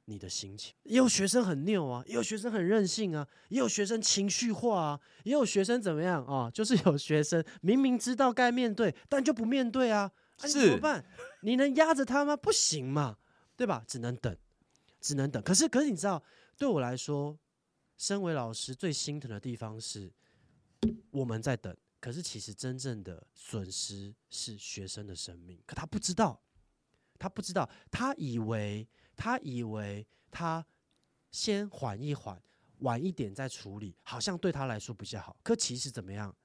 [0.05, 0.75] 你的心情？
[0.83, 6.51] 也有学生很拗啊，也有学生很任性啊，也有学生情绪化啊，也有学生怎么样啊？
[6.51, 11.05] 就是有学生明明知道该面对，但就不面对啊，啊你怎么是办？
[11.41, 12.35] 你能压着他吗？
[12.35, 13.17] 不行嘛，
[13.55, 13.83] 对吧？
[13.87, 14.35] 只能等，
[14.99, 15.41] 只能等。
[15.41, 16.23] 可是，可是你知道，
[16.57, 17.37] 对我来说，
[17.97, 20.11] 身为老师最心疼的地方是，
[21.11, 26.39] 我们在等，可是其实真正的损失是学生的生命，可他不知道，
[27.17, 30.65] 他不知道，他以为他以为他
[31.31, 32.39] 先缓一缓，
[32.79, 35.35] 晚一点再处理，好像对他来说比较好。
[35.41, 36.35] 可其实怎么样？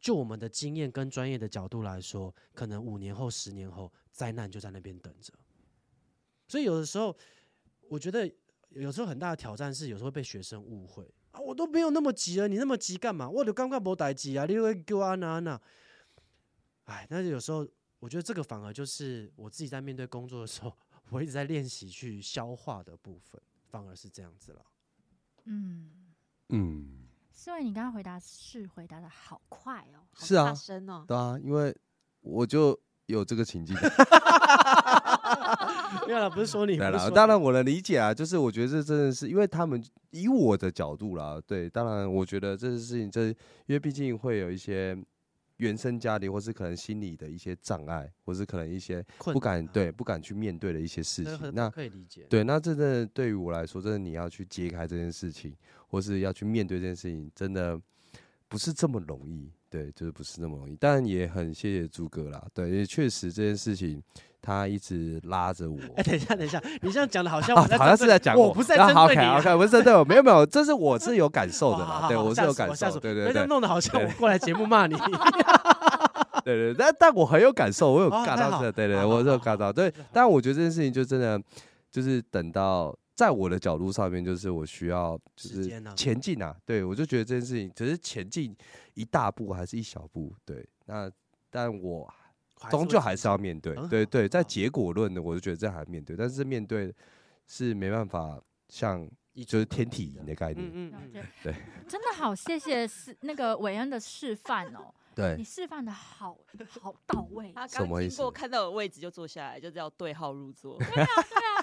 [0.00, 5.32] 就我们的经验跟专业的角度来说，可能五年后、十年后，灾难就在那边等着。
[6.46, 7.16] 所以有的时候，
[7.88, 8.30] 我觉得
[8.70, 13.28] 有时候很大的挑战是，有时候被学生误会啊，我都没有那么急了，你那么急干嘛？
[13.28, 15.60] 我就刚刚没代急啊，你会给我安娜安娜。
[16.84, 17.66] 哎，但是有时候
[17.98, 20.72] 我觉得这个反而就是我自己在面对工作的时候，
[21.10, 24.64] 我一直在练习去消化的部分，反而是这样子了。
[25.44, 25.90] 嗯，
[26.50, 27.07] 嗯，
[27.40, 30.02] 思维，你刚刚回答是回答的好快哦。
[30.10, 31.72] 好是啊，声哦，对啊，因为
[32.20, 33.76] 我就有这个情境。
[36.08, 43.36] 没有了，不是说你，对啦，不是说当然我能理解啊，就是我觉得这真的是因为他们以我的角度啦，对，当然我觉得这件事情，这因
[43.68, 45.00] 为毕竟会有一些
[45.58, 51.22] 原生家庭或是可能心理的一些障碍，或是可能一些不敢啊对不敢去面对的一些事。
[51.22, 52.26] 情那可以理解。
[52.28, 55.54] 对，那真的对于我来说，真的你要去揭开这件事情，
[55.86, 57.80] 或是要去面对这件事情，真的
[58.48, 59.52] 不是这么容易。
[59.70, 60.76] 对，就是不是那么容易。
[60.80, 64.02] 但也很谢谢朱哥啦，对，因为确实这件事情
[64.40, 65.78] 他一直拉着我。
[65.96, 69.38] 哎，等一下，等一下，你这样讲的好像啊我好像是在讲我，不是在针好对你 OK 啊。
[69.38, 74.94] OK，不是针对我，没有没有， 这是我是有感受的啦，对我是有感受，对对对弄得好像我过来节目骂你。
[76.44, 79.92] 对 对对，但但我很有感受，我有哦太好尬到这，对对，我是有好好尬到，对。
[80.12, 81.38] 但我觉得这件事情就真的
[81.90, 88.56] 就是等到在我的角度上面，就是我需要就是前进啊，对我就觉得这件事情只是前进
[88.94, 91.10] 一大步还是一小步，对，那
[91.50, 92.08] 但我
[92.70, 96.94] 终究还是要面对，对对，在结果论的，我就觉得这还面对，但是面对
[97.46, 101.10] 是没办法像一就是天体营的概念，嗯嗯。
[101.14, 101.54] 嗯， 对。
[101.88, 105.36] 真的好，谢谢示那个韦恩的示范哦， 对。
[105.36, 106.36] 你，示范的好
[106.80, 107.52] 好到位。
[107.52, 107.66] 他。
[107.66, 110.78] 什么意思刚经过看到有位置就坐下来，就叫对号入座。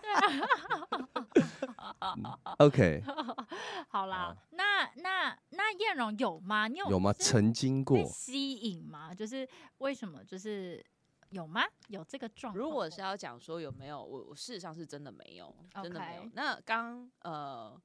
[2.59, 3.01] OK，
[3.89, 6.67] 好啦，那那那燕荣有吗？
[6.67, 7.11] 你有有吗？
[7.13, 9.13] 曾经过吸引吗？
[9.13, 9.47] 就是
[9.79, 10.23] 为什么？
[10.23, 10.83] 就是
[11.29, 11.63] 有吗？
[11.87, 12.63] 有这个状况？
[12.63, 16.29] 如果是要讲说有没有，我我事实上是真的没有，真的没有。
[16.33, 17.79] 那刚呃，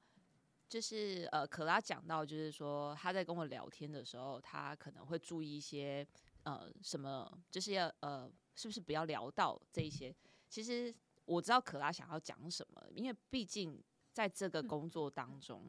[0.69, 6.07] 就是呃，可拉讲到，就是说他在跟我聊天的时候，他可能会注意一些
[6.45, 10.15] 呃什么，就是要呃，是不是不要聊到这一些？
[10.49, 10.95] 其实
[11.31, 13.81] 我知道可拉想要讲什么，因为毕竟
[14.13, 15.65] 在这个嗯工作当中，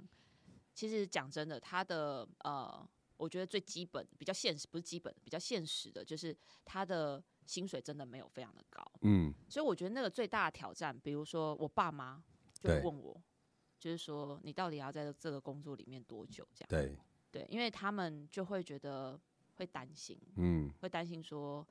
[0.73, 8.83] 其实讲真的，他的呃，我觉得最基本、比较现实，不是基本，比较现实的，就是他的薪水真的没有非常的高。
[9.01, 12.23] 嗯，所以我觉得那个最大的挑战，比如说我爸妈
[12.59, 13.21] 就会问我，
[13.77, 16.47] 就是说你到底要在这个工作里面多久？
[16.55, 16.97] 这样对，
[17.29, 19.19] 对，因为他们就会觉得
[19.57, 21.67] 会担心，嗯，会担心说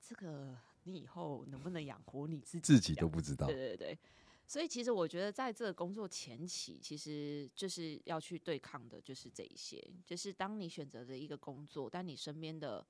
[0.00, 2.60] 这个你以后能不能养活你自己？
[2.60, 3.98] 自己都不知道对，对对。
[4.44, 12.84] 所以其实我觉得，在这个工作前期，其实就是要去对抗的，就是这一些，就是当你选择的一个工作，但你身边的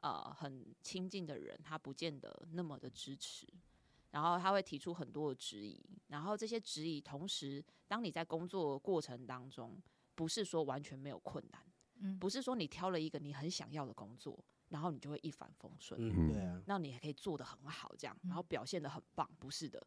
[0.00, 3.46] 呃很亲近的人，他不见得那么的支持，
[4.10, 9.80] 然后他会提出很多的质疑，然后这些质疑，同时当你在工作过程当中，
[10.14, 11.62] 不是说完全没有困难，
[12.00, 19.84] 嗯不是说你挑了一个你很想要的工作，然后你就会一帆风顺，嗯，对啊，那你还可以做得很好，这样，然后表现得很棒，不是的。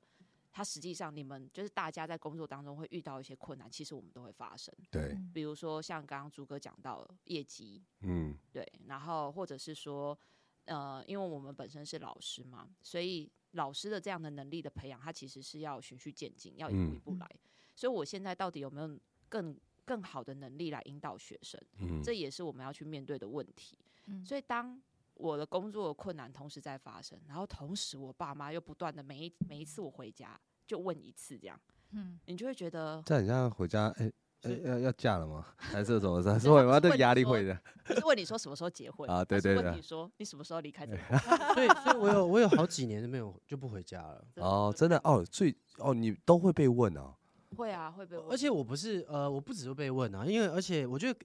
[0.53, 4.75] 它实际上，你们就是大家在工作当中会遇到一些困难，其实我们都会发生。
[4.89, 10.17] 对，嗯比如说像刚刚朱哥讲到的业绩，嗯，对，然后或者是说，
[10.65, 17.31] 呃，因为我们本身是老师嘛，所以老师的这样的能力的培养，它其实是要循序渐进，要一步一步嗯来。
[17.73, 21.57] 所以我现在到底有没有更更好的能力来引导学生？
[21.79, 23.77] 嗯，这也是我们要去面对的问题。
[24.07, 24.81] 嗯所以当
[25.15, 31.59] 我的工作困难同时在发生，然后同时我爸妈又不断的每一每一次我回家就问一次这样，
[31.91, 34.11] 嗯，你就会觉得这很像回家，哎、
[34.43, 35.45] 哎、是要要嫁了吗？
[35.57, 36.21] 还是什么？
[36.23, 36.79] 还是对会吗？
[36.79, 37.59] 这他不是问你压力会的。
[37.85, 44.25] 不是问你说什么时候结婚 啊对对对问你说你什么时候离开这个 家所以所以我有我有好几年都没有就不回家了。
[44.37, 47.13] 哦，真的哦，所以哦，你都会被问哦。
[47.57, 51.19] 会啊会被问，而且我不是呃，我不只是被问啊，因为而且我觉得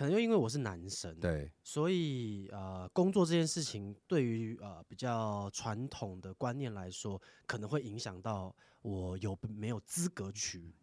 [0.00, 10.74] 可能又因为我是男生，，对，所以呃，工作这件事情对于呃比较传统的观念来说，可能会影响到我有没有资格娶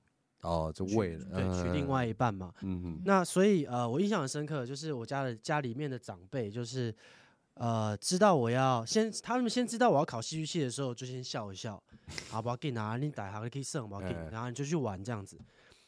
[0.42, 2.54] 哦，就娶为了对娶另，外一半嘛。
[2.62, 6.96] 嗯嗯那所以呃，我印象很深刻，就是我家的家里面的长辈，就是
[7.56, 11.82] 呃，知道我要先，他们先知道我要考戏剧系的时候，就先笑一笑，
[12.30, 15.40] 好，不要紧啊，你打行可以胜，不要紧，嗯然后你就去玩这样子。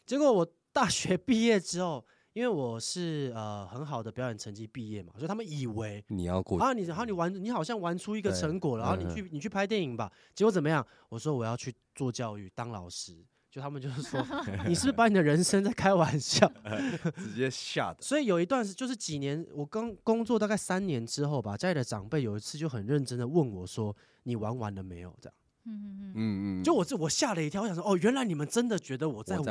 [0.03, 10.85] 结果我大学毕业之后，因为我是呃很好的表演成绩毕业嘛，所以他们以为你要过啊，你然后你玩，你好像玩出一个成果了，然后你嗯去你去拍电影吧，结果怎么样？
[11.09, 13.25] 我说我要去做教育，当老师。
[13.51, 14.23] 就他们就是说，
[14.67, 16.47] 你是不是把你的人生在开玩笑？
[17.17, 17.97] 直接吓的。
[17.99, 25.33] 所以有一段是就是几年，我刚工作大概三年之后吧，家里的长辈有一次就很认真的问我说：“你玩完了没有？”这样，
[25.65, 29.45] 嗯嗯嗯，嗯嗯，就我这我吓了一跳，我想说：“哦，原来你们真的觉得我在玩、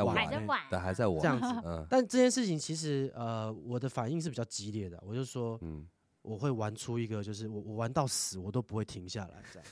[0.69, 1.61] 对还在玩这样子。
[1.65, 1.85] 嗯。
[1.89, 5.87] 但这件事情其实呃，我的反应是比较激烈的，我就说嗯，
[6.21, 9.67] 我会玩出一个，就是我我玩到死我都不会停下来这样。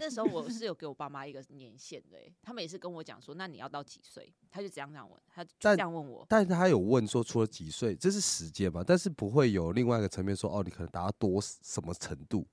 [0.00, 4.32] 那时候我是有给我爸妈一个年限的欸、他们也是跟我讲说，那你要到几岁？
[4.48, 8.84] 他就这样这样问，他就这样问我，但是他有问说，除了几岁，这是时间嘛？
[8.86, 12.46] 但是不会有另外一个层面说，哦，你可能达到多什么程度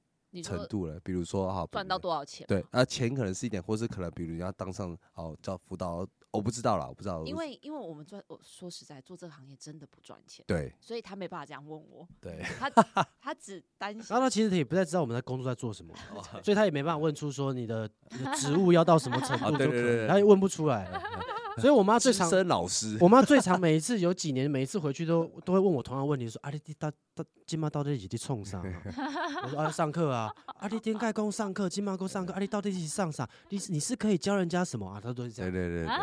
[0.44, 1.00] 程度了？
[1.04, 2.46] 比如说哈，赚到多少钱？
[2.48, 12.70] 对，啊，钱可能是一点，或是可能比如你要当上哦叫辅导，我不知道啦，我不知道，因为因为我们赚，我说实在，做这个行业真的不赚钱，对所以他没办法这样问我，对，他
[13.22, 15.94] 他只担心然后他其实也不太知道我们在工作在做什么，
[16.44, 20.90] 所以他也没办法问出说你的你的职务要到什么程啊度对他也问不出来。
[21.58, 28.64] 所以我妈最资常深老师，我妈最常 每一次有几年，每一次回去都都会问我同样的问题，说啊你你到到今妈到底是在冲啥、啊？
[29.44, 33.28] 我说啊上课啊，啊你天盖公上课，今妈公上课，啊你到底是上啥？
[33.50, 35.00] 你是你是可以教人家什么啊？
[35.02, 35.52] 他都是这样。
[35.52, 35.94] 对对对对，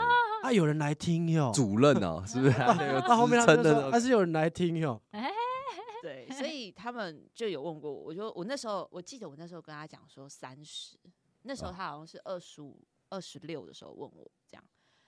[0.42, 2.52] 啊有人来听哟，主任哦，是不是？
[2.58, 5.00] 还有啊后面他们说职称的还是有人来听哟。
[6.02, 10.96] 对，所以他们就有问过我，我就我那时候我记得我那时候跟他讲说三十，
[11.42, 14.64] 那时候哦他好像是二十五、二十六的时候问我这样，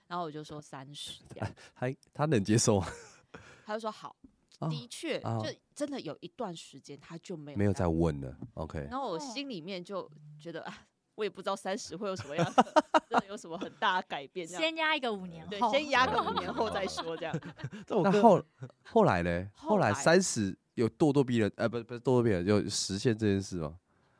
[0.06, 2.86] 然后我就说三十这样， 还他能接受吗？
[3.66, 4.14] 他就说好，
[4.60, 14.62] 哦的确哦就真的有一段时间他就没有没有再再问，了，OK，然后我哦心里面就觉得啊，我也不知道三十会有什么样的， 真的有什么很大的改变这样。
[14.62, 17.40] 先压一个五年对，后，先压个五年后再说，这样。
[17.86, 18.42] 这我哥那后
[18.84, 19.50] 后来呢？
[19.54, 23.78] 后来后来三十有咄咄逼人，呃，不不是咄咄逼人，有实现这件事吗？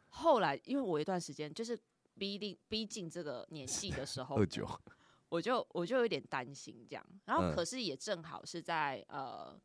[0.08, 1.78] 后来，因为我有一段时间就是
[2.16, 4.66] 逼近逼近这个年纪的时候，二九，
[5.34, 7.04] 我就我就有点担心这样。
[7.24, 7.54] 然后嗯。
[7.54, 9.58] 可是也正好是在呃，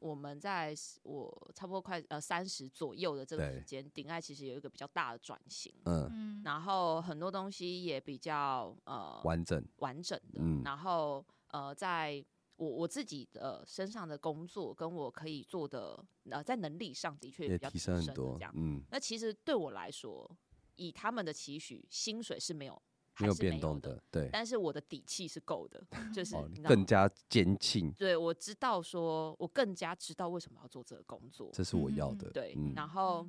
[0.00, 10.62] 我们在我差不多快呃三十左右的这个时间，顶爱其实有一个比较大的转型，嗯，嗯，然后很多东西也比较呃完整，完整的，嗯。
[10.62, 12.22] 然后呃，在
[12.56, 20.30] 我我自己的身上的工作跟我可以做的呃，在能力上的确比较也提升很多这样，，嗯，那其实对我来说，
[20.76, 22.80] 以他们的期许，薪水是没有
[23.20, 26.34] 没有变动的，对，但是我的底气是够的， 就是
[26.64, 33.26] 更加坚信，对我知道说，我更加知道为什么要做这个工作，这是我要嗯的，对，嗯然后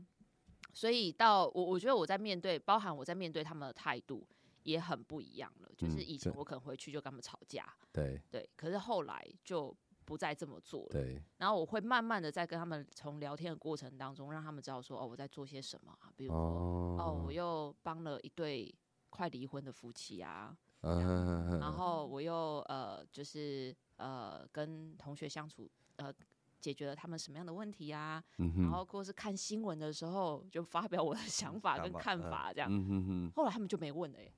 [0.74, 4.26] 所以到我我觉得我在面对，包含我在面对他们的态度
[4.64, 8.22] 也很不一样了，就是以前我可能回去就跟他们吵架，对。
[8.32, 10.90] 对，可是后来就不再这么做了。
[10.90, 17.24] 对，然后我会慢慢的在跟他们从聊天的过程当中，让他们知道说，哦，我在做些什么啊，比如说，哦，哦。
[17.26, 18.74] 我又帮了一对
[19.16, 26.14] 快离婚的夫妻啊， 嗯，然后我又呃，就是呃，跟同学相处，呃，
[26.60, 32.70] 解决了他们什么样的问题啊，嗯，然后或是看新闻的时候，就发表我的想法跟看嗯法这样。
[32.72, 34.34] 嗯哼哼，后来他们就没问了耶，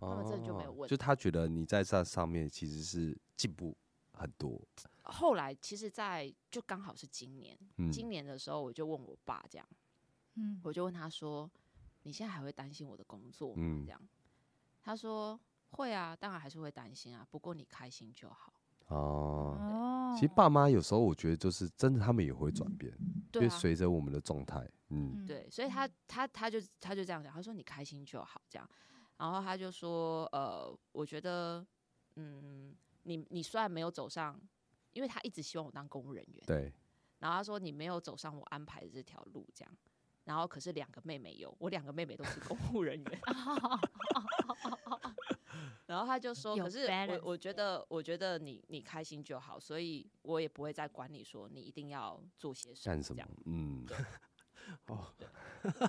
[0.00, 3.76] 他们真的就没有哦问就他觉得你在这上面其实是进步
[4.12, 4.60] 很多，
[5.02, 9.66] 后来其实在，就刚好是今年，嗯，今年的时候我就问我爸这样。
[10.38, 11.50] 嗯，我就问他说
[12.04, 14.08] ：“你现在还会担心我的工作吗？”嗯这样，
[14.86, 15.38] 他说
[15.70, 18.52] ：“会啊，当然还是会担心啊，不过你开心就好。
[18.86, 19.58] 哦。
[19.60, 24.60] 哦，其实爸妈有时候我觉得就是真的，他们也会转变，因为对啊，随着我们的状态，
[24.90, 28.70] 嗯，嗯，对，所以他他他就他就这样讲，他说你开心就好，这样。
[29.16, 31.66] 然后他就说，呃，我觉得，
[32.14, 32.72] 嗯，
[33.02, 34.40] 你你虽然没有走上，
[34.92, 36.72] 因为他一直希望我当公务人员，对，
[37.18, 39.76] 然后他说你没有走上我安排的这条路，这样。
[40.22, 43.20] 然后可是两个妹妹有，我两个妹妹都是公务人员。
[45.86, 53.28] 然后他就说，可是我我觉得，我觉得你你开心就好，所以我也不会再管你说你一定要做些什么么这样。？
[53.44, 53.86] 嗯，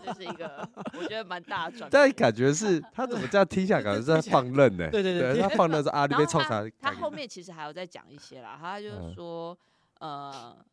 [0.05, 1.91] 这是一个 我觉得蛮大的转变。
[1.91, 4.87] 但感觉是他怎么这样听起来感觉是在放任呢？
[4.91, 6.91] 对对对对，他放任是啊，你然后被冲啥他？
[6.91, 9.57] 他后面其实还有再讲一些啦，他就嗯是说，
[9.99, 10.63] 呃，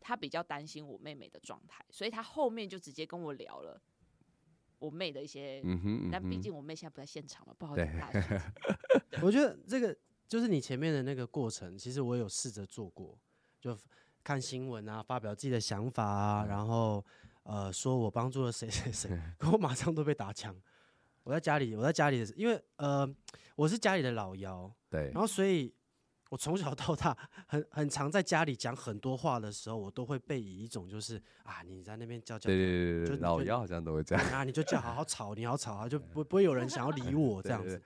[0.00, 3.80] 他比较担心我妹妹的状态，所以他后面就直接跟我聊了
[4.84, 5.60] 我妹的一些。
[5.64, 8.38] 嗯哼，嗯但毕竟我妹现在不在现场嘛，不好意思对大家说。
[9.22, 9.96] 我觉得这个
[10.28, 13.18] 就是你前面的那个过程，其实我有试着做过，
[13.60, 13.76] 就
[14.22, 17.04] 看新闻啊，发表自己的想法啊，然后
[17.44, 20.54] 呃说我帮助了谁谁谁，可我马上都被打枪。
[21.22, 23.08] 我在家里，我在家里的，因为呃
[23.56, 25.72] 我是家里的老幺，对然，后所以
[26.34, 27.16] 我从小到大
[27.46, 31.14] 很很常在家里讲很多话的时候，我都会被以一种就是
[31.44, 37.84] 啊你在那边叫叫对对对对老妖好像都会这样，啊，你就叫好好 吵，你好吵啊，就不不会有人想要理 我这样对对子。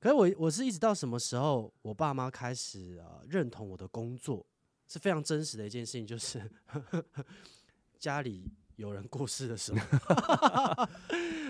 [0.00, 4.46] 可是我我是一直到什么时候，我爸妈开始呃认同我的工作，
[4.88, 6.40] 是非常真实的一件事情，就是
[8.00, 9.78] 家里有人过世的时候，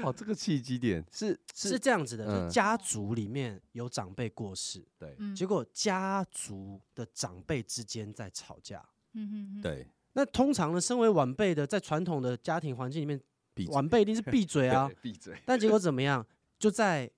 [0.04, 8.84] 哦，这个契机点是是这样子的，嗯就家族里面有长辈过世，对嗯，结果家族的长辈之间在吵架。
[9.12, 13.20] 嗯嗯嗯，对，那通常呢，身为晚辈的，在传统的家庭环境里面，
[13.68, 14.90] 晚辈一定是闭嘴啊。
[15.00, 16.26] 闭嘴，但结果怎么样？
[16.58, 17.10] 就在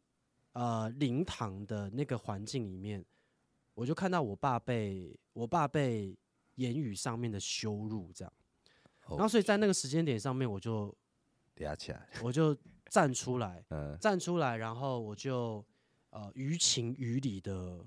[0.53, 3.05] 呃灵堂的那个环境里面，
[3.75, 6.17] 我就看到我爸被我爸被
[6.57, 8.33] 言语上面的羞辱，这样。
[9.11, 10.95] 然后所以在那个时间点上面，我就
[11.57, 12.57] 嗲起来， 我就
[12.89, 15.65] 站出来，嗯，站出来，然后我就
[16.11, 17.85] 呃于情于理的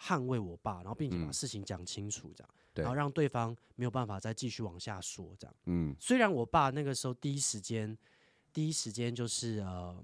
[0.00, 1.32] 捍卫我爸，然后并且把嗯。
[1.32, 2.82] 事情讲清楚，这样，对。
[2.82, 5.54] 然后让对方没有办法再继续往下说，这样。
[5.66, 7.96] 嗯，虽然我爸那个时候第一时间，
[8.52, 10.02] 第一时间就是呃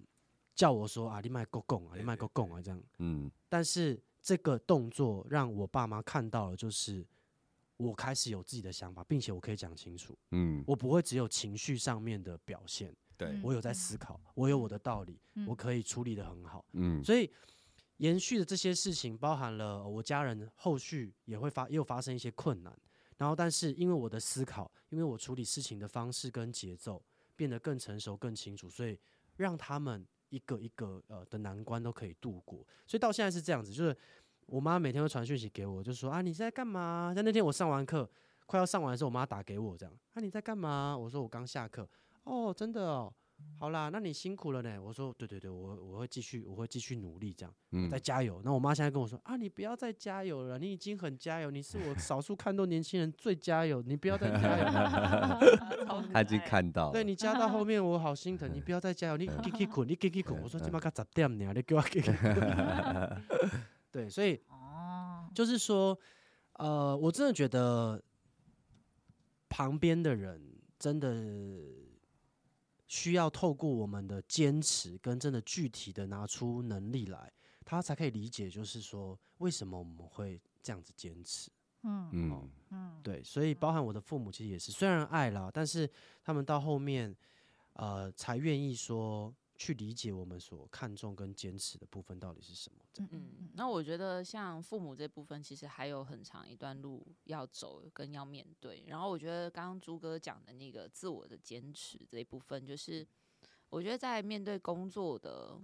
[0.55, 7.05] 叫我说啊，你卖够供啊，你卖够供啊这样，嗯，但是这个动作让我爸妈看到了，就是
[7.89, 17.31] 我开始有自己的想法，并且我可以讲清楚，嗯，我不会只有情绪上面的表现，对嗯，我有在思考，我有我的道理，嗯我可以处理的很好，嗯，所以。
[17.99, 22.77] 延续的这些事情，包含了呃我家人后续也会发，也有发生一些困难。
[23.17, 27.01] 然后但是因为我的思考，因为我处理事情的方式跟节奏
[27.37, 28.99] 变得更成熟、更清楚，所以
[29.37, 32.67] 让他们一个一个呃的难关都可以度过。
[32.89, 33.97] 所以到现在是这样子，就是
[34.53, 37.11] 我妈每天会传讯息给我，就说啊你在干嘛？
[37.15, 38.07] 像那天我上完课
[38.45, 40.95] 快要上完的时候，我妈打给我这样，啊你在干嘛？
[40.95, 41.89] 我说我刚下课。
[42.25, 43.11] 哦，真的哦。
[43.59, 44.81] 好啦，那你辛苦了呢。
[44.81, 48.43] 我说，对对对，我我会继续，我会继续努力，这样，嗯再加油。
[48.45, 55.41] 那我妈现在跟我说啊，你不要再加油了，你已经很加油，你是我少数看到年轻人最加油，你不要再加油了。
[56.13, 60.39] 他已经看到了，对你加到后面，我好心疼，你不要再加油，你给给滚，你给给滚。
[60.43, 62.03] 我说今晚该十点呢，你给我给。
[63.93, 65.97] 对，所以哦，就是说，
[66.55, 68.03] 呃，我真的觉得
[69.49, 70.43] 旁边的人
[70.79, 71.15] 真的
[72.89, 77.31] 需要透过我们的坚持，跟真的具体的拿出能力来，
[77.65, 81.51] 他才可以理解，就是说为什么我们会这样子坚持。
[81.83, 85.89] 嗯嗯，嗯，对，所以包含我的父母其实也是，虽然爱了，但是
[86.23, 87.15] 他们到后面，
[87.75, 92.85] 呃，才愿意说去理解我们所看重跟坚持的部分到底是什么。
[92.99, 98.83] 嗯嗯，那我觉得像父母这部分，其实还有很长一段路要走，跟要面对。
[98.89, 103.07] 然后我觉得刚刚朱哥讲的那个自我的坚持这一部分，就是
[103.69, 105.57] 我觉得在面对工作的，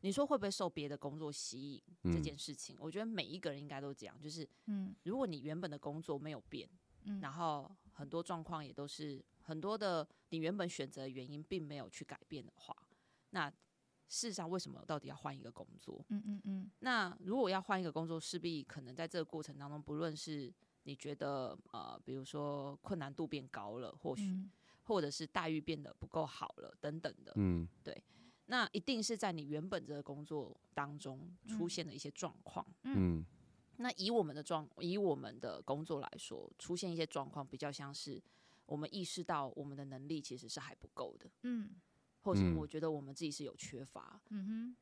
[0.00, 6.68] 你说会不会受别的工作吸引这嗯件事情，我觉得每一个人应该都这样，就是嗯如果你原本的工作没有变，
[7.04, 12.76] 嗯，然后很多状况也都是很多的你原本选择的原因并没有去改变的话，
[13.32, 16.02] 那事实上为什么到底要换一个工作？
[16.08, 20.52] 嗯嗯嗯那如果要换一个工作，势必可能在这个过程当中，不论是
[20.84, 24.50] 你觉得呃，比如说困难度变高了，或许、嗯
[24.84, 28.02] 或者是待遇变得不够好了等等的，嗯对
[28.46, 32.66] 那一定是在你原本这个工作当中出嗯现的一些状况。
[32.82, 33.24] 嗯
[33.76, 38.20] 那以我们的状，以我们的工作来说，出现一些状况，比较像是
[38.66, 41.70] 我们意识到我们的能力其实是还不够的，嗯
[42.22, 44.20] 或是嗯我觉得我们自己是有缺乏。
[44.30, 44.76] 嗯哼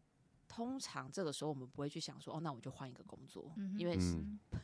[0.49, 4.17] 通常这个时候我们不会去想说，哦，那我就换一个工作，嗯，因为是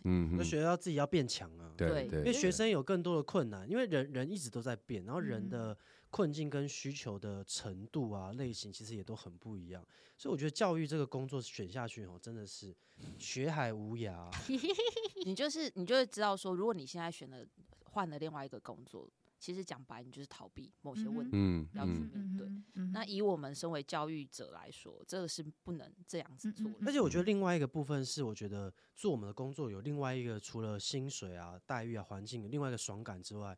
[0.02, 1.72] 嗯嗯就学校自己要变强啊。
[1.76, 5.78] 对对对，因为学生有更多的困难，因为人人一直都在变，然后嗯人的
[6.10, 9.80] 困境跟需求的程度啊、类型其实也都很不一样，
[10.18, 12.74] 所以我觉得教育这个工作选下去哦，真的是
[13.16, 14.28] 学海无涯。
[15.24, 17.46] 你就是你就会知道说，如果你现在选了
[17.84, 19.08] 换了另外一个工作，
[19.46, 21.36] 其实讲白，你就是逃避某些问题。
[21.36, 22.46] 嗯要去嗯面对。
[22.74, 26.78] 嗯那以我们身为教育者来说，这个是不能这样子做的。
[26.84, 33.56] 而且我觉得另外一个部分是，我觉得做我们的工作有另外一个除了薪水啊、待遇啊、环境，另外一个爽感之外，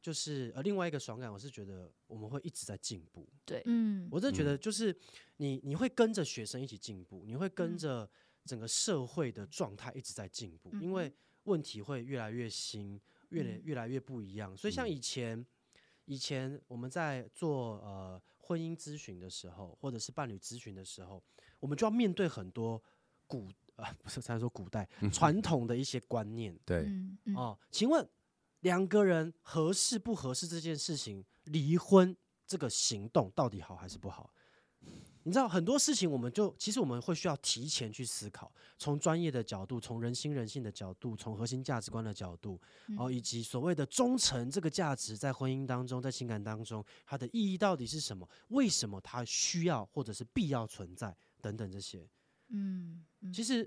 [0.00, 3.28] 就是呃另外一个爽感，我是觉得我们会一直在进步。
[3.44, 4.96] 对，嗯我真的觉得就是
[5.36, 8.10] 你你会跟着学生一起进步，你会跟嗯着
[8.46, 11.12] 整个社会的状态一直在进步，嗯因为
[11.44, 12.98] 问题会越来越新，
[13.30, 14.56] 越来嗯越来越不一样。
[14.56, 15.46] 所以像嗯以前
[16.04, 21.22] 以前我们在做呃婚姻咨询的时候，或者是伴侣咨询的时候，
[21.58, 22.82] 我们就要面对很多
[23.26, 27.58] 古啊 不是才说古代 传统的一些观念对，嗯嗯哦。
[27.70, 28.06] 请问
[28.60, 32.14] 两个人合适不合适这件事情，离婚
[32.46, 34.32] 这个行动到底好还是不好？
[35.24, 42.60] 你知道很多事情，我们就其实我们会需要提前去思考，从专业的角度，从人心人性的角度，从核心价值观的角度，
[42.96, 48.28] 哦，嗯以及所谓的忠诚这个价值，在婚姻当中，在情感当中，它的意义到底是什么？
[48.48, 51.16] 为什么它需要或者是必要存在？
[51.42, 52.06] 等等这些，
[52.48, 53.66] 嗯嗯其实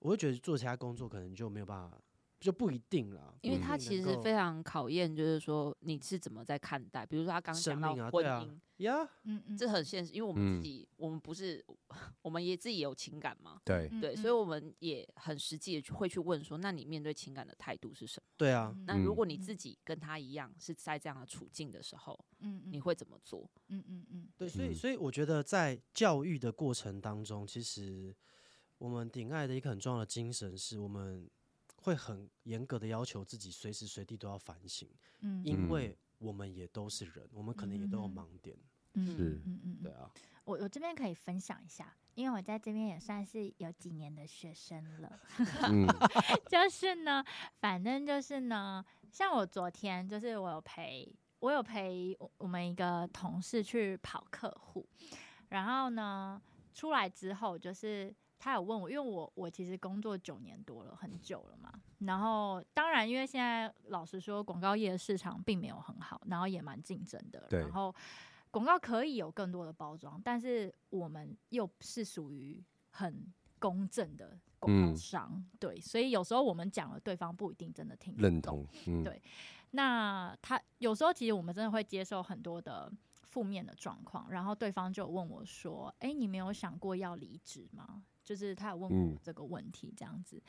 [0.00, 1.96] 我会觉得做其他工作可能就没有办法，
[2.40, 3.34] 就不一定啦。
[3.42, 11.64] 因为他其实非常考验，就是说你是怎么在看待，比如说他刚刚讲到命啊，对啊婚姻，，呀，嗯嗯这很现实，因为我们嗯自己，我们不是，
[12.22, 18.26] 我们也自己有情感嘛，对，对，嗯所以我们也很实际的去会去问说，那你面对情感的态度是什么？
[18.36, 23.48] 对啊，那如嗯果你自己跟他一样是在这样的处境的时候，嗯你会怎么做？
[23.68, 28.14] 嗯嗯嗯对，所以嗯所以我觉得在教育的过程当中，其实
[28.78, 31.28] 我们顶爱的一个很重要的精神是我们
[31.80, 34.88] 会很严格的要求自己，随时随地都要反省，
[35.20, 35.42] 嗯。
[35.42, 35.46] 嗯。
[35.46, 38.56] 因为我们也都是人，我们可能也都有嗯盲点，
[38.94, 40.10] 嗯是嗯嗯对啊，
[40.44, 45.20] 我我这边可以分享一下，因为我在这边也算是有几年的学生了。
[45.70, 45.86] 嗯。
[46.50, 47.24] 就是呢，
[47.60, 54.84] 反正就是呢，像我昨天就是我有陪我有陪我我们一个同事去跑客户，
[55.50, 56.42] 然后呢
[56.74, 61.72] 出来之后，就是他有问我，因为我我其实工作九年多了，很久了嘛。
[61.98, 67.44] 然后当然，因为现在老实说，广告业的市场并没有很好，然后也蛮竞争的。
[67.50, 67.94] 对然后
[68.50, 73.26] 广告可以有更多的包装，但是我们又是属于很
[73.58, 78.40] 公正的沟通上，对，所以有时候我们讲了，对方不一定真的听认。
[78.40, 79.20] 同，嗯，对
[79.72, 82.90] 那他有时候其实我们真的会接受很多的
[83.38, 90.42] 负面的状况，然后对方就问我说：“哎、你没有想过要离职吗？”就是他有问我嗯这个问题这样子，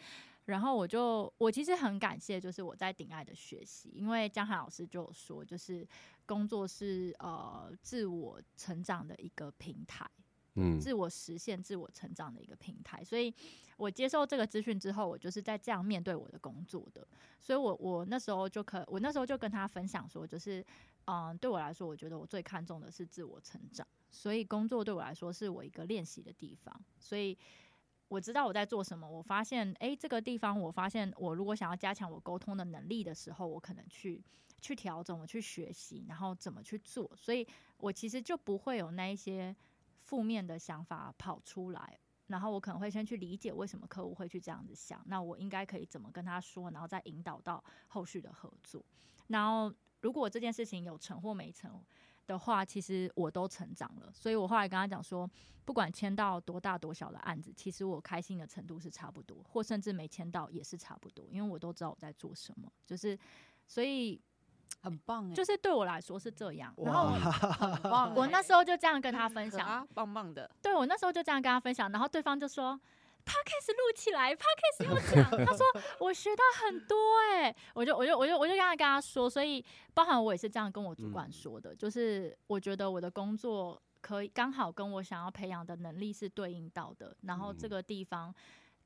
[0.46, 5.88] 然后我就我其实很感谢，就是我在顶爱的学习，因为江涵老师就有说，就是
[6.26, 10.10] 工作是呃自我成长的一个平台。
[10.56, 13.04] 嗯，自我实现、自我成长的一个平台。
[13.04, 13.32] 所以
[13.78, 17.08] 我接受这个资讯之后，我就是在这样面对我的工作的。
[17.40, 20.66] 所以我我那时候就可，我那时候就跟他分享说，就是
[21.10, 26.80] 嗯，对我来说，我觉得我最看重的是自我成长，所以工作对我来说是我一个练习的地方。
[27.00, 27.36] 所以
[28.08, 29.10] 我知道我在做什么。
[29.10, 34.24] 我发现，诶，这个地方，我发现我如果想要加强我沟通的能力的时候，我可能去。
[34.62, 37.48] 去调整，我去学习，然后怎么去做，所以
[37.78, 39.56] 我其实就不会有那一些
[40.02, 41.98] 负面的想法跑出来，
[42.28, 48.84] 然后我可能会先去理解为什么客户会去这样子想，那我应该可以怎么跟他说，然后再引导到后续的合作。
[49.28, 51.82] 然后如果这件事情有成或没成
[52.28, 55.30] 的话，其实我都成长了，所以我后来跟他讲说，
[55.66, 63.18] 不管签到多大多小的案子，其实我开心的程度是差不多，或甚至没签到也是差不多，因为我都知道我在做什么，就是
[63.68, 64.22] 所以
[64.82, 66.74] 很棒哎，就是对我来说是这样。
[66.78, 68.16] 然后哇，很棒欸。
[68.16, 72.80] 我那时候就这样跟他分享，啊，棒棒的，对我那时候就这样跟他分享，然后对方就说。
[73.26, 75.66] Podcast 录起来，Podcast 又讲，他说
[76.00, 76.98] 我学到很多
[77.34, 79.64] 哎、我就我就我就我就跟他跟他说，所以
[79.94, 87.70] 包含我也是这样跟我主管说的，就是我觉得我的工作可以刚好跟我想要培养的能力是对应到的，然后这嗯。
[87.70, 88.34] 个地方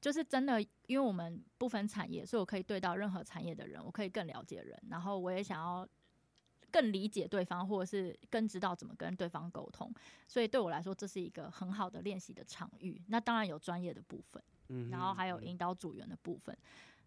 [0.01, 5.87] 就是真的，因为我们不分产业，所以我可以对到任何产业的人，我可以更了解人，然后我也想要
[6.73, 9.93] 更理解对方，或者是更知道怎么跟对方沟通。
[10.27, 12.99] 所以对我来说，这是一个很好的练习的场域。
[13.09, 16.57] 那当然有专业的部分，嗯然后还有引导组员的部分，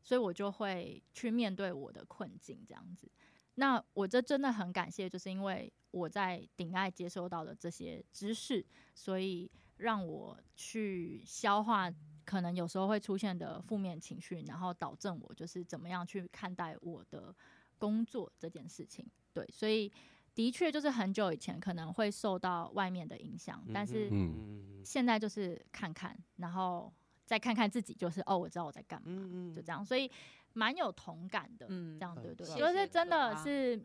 [0.05, 3.11] 所以我就会去面对我的困境这样子。
[3.57, 8.64] 那我这真的很感谢，就是因为我在顶爱接收到的这些知识，
[8.95, 11.93] 所以让我去消化
[12.25, 17.35] 可能有时候会出现的负面情绪，然后导正我就是怎么样去看待我的
[17.79, 19.05] 工作这件事情。
[19.37, 19.93] 对，所以
[20.34, 26.91] 的确就是很久以前可能会受到外面的影响，但是嗯现在就是看看，然后
[27.26, 30.11] 再看看自己，就是哦，我知道我在干嘛，嗯就这样，所以
[30.55, 32.47] 蛮有同感的，嗯这样对不对？
[32.47, 33.78] 谢就是真的是。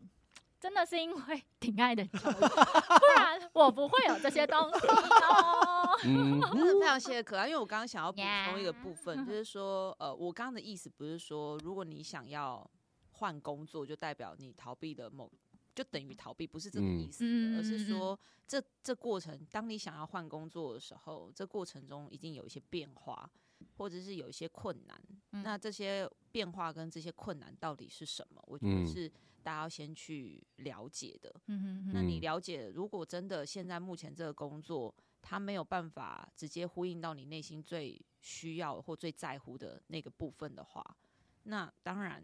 [0.62, 5.98] 真的是因为 挺爱的教育， 不然我不会有这些东西哦。
[6.04, 12.64] 嗯，真的非常谢谢可爱，因为我刚刚想要补充一个部分，就是说，呃，我刚刚的意思不是说，如果你想要
[13.10, 15.28] 换工作，就代表你逃避的某，
[15.74, 23.30] 就等于逃避，不是这个嗯意思的，嗯而是说，这这过程，当你想要换工作的时候，这过程中已经有一些变化，
[23.76, 25.00] 或者是有一些困难。
[25.32, 28.42] 嗯那这些变化跟这些困难到底是什么？
[28.46, 29.08] 我觉得嗯是
[29.42, 31.34] 大家要先去了解的。
[31.46, 40.96] 嗯哼那你嗯了解，如果真的现在目前这个工作，它没有办法直接呼应到你内心最需要或最在乎的那个部分的话，
[41.44, 42.22] 那当然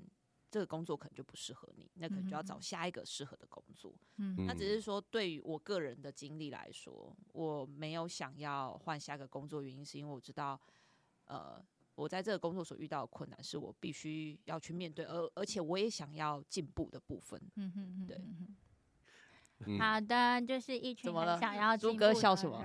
[0.51, 3.95] 这个工作可能就不适合你，那可能就要找嗯下一个适合的工作。
[4.17, 4.47] 嗯。
[4.47, 10.59] 那只是说，对于我个人的经历来说，我没有想要换下一个工作，原因是因为我知道，
[11.27, 11.63] 呃，
[11.95, 17.39] 我在这个工作所遇到的困难是我必须要去面对，而而且我也想要进步的部分。
[17.57, 18.19] 嗯哼哼对
[19.77, 21.33] 好的，就是一群怎么了？
[21.33, 22.59] 很想要猪进步的哥笑什么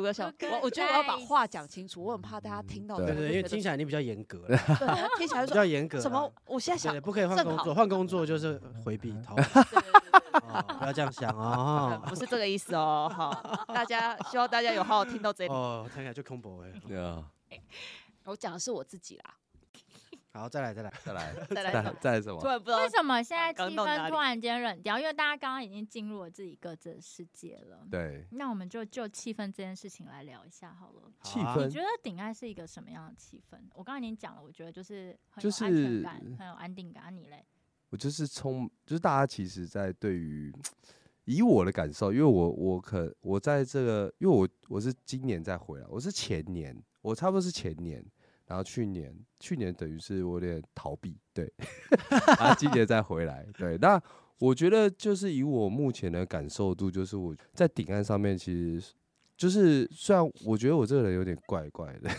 [0.00, 4.58] 我，我觉得我要把话讲清楚，我很怕大家听到对对对，因为听起来来你比较严格了，
[5.18, 6.02] 听起来比较严格啦。
[6.02, 6.32] 什么？
[6.46, 9.34] 我现在想对，不可以换工作，换工作就是回避逃
[10.78, 12.02] 不要这样想 对哦。
[12.08, 15.52] 不是这个意思哦，好，大家希望大家有好好听到这里。
[15.52, 16.72] 哦，听起来就空博哎。
[16.86, 17.24] 对啊，
[18.24, 19.34] 我讲的是我自己啦，
[20.32, 20.92] 好，再来再来。
[21.04, 22.40] 再来，再来 再来，再来什么？
[22.40, 24.98] 突然不知道为什么现在气氛突然间冷掉？
[24.98, 27.86] 因为大家刚刚已经进入了自己各自的世界了。
[27.90, 31.12] 对，那我们就就气氛这件事情来聊一下好了。
[31.22, 33.58] 气氛你觉得顶爱是一个什么样的气氛？
[33.74, 37.04] 我刚刚已经讲了，我觉得就是很安全是感，很有安定感。
[37.04, 37.44] 啊你嘞？
[37.88, 40.54] 我就是充，就是大家其实，在对于
[41.24, 48.00] 以我的感受，因为我我可我在这个，因为我我是今年再回来，我是前年，我差不多是前年，
[48.50, 51.48] 然后去年去年等于是我有点逃避，对，
[52.36, 54.02] 然后今年再回来，对，那
[54.40, 58.92] 我觉得就是以我目前的感受度，就是我在顶岸上面，其实
[59.36, 62.10] 就是虽然我觉得我这个人有点怪怪的，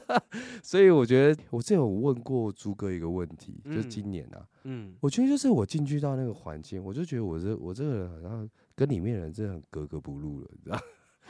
[0.62, 4.46] 所以我觉得我之前有问过朱哥一个问题，就是嗯今年啊。
[4.64, 10.78] 嗯，我觉得就是我进去到那个环境，我就觉得我这我这个人好像跟里面人真的很格格不入了，你知道？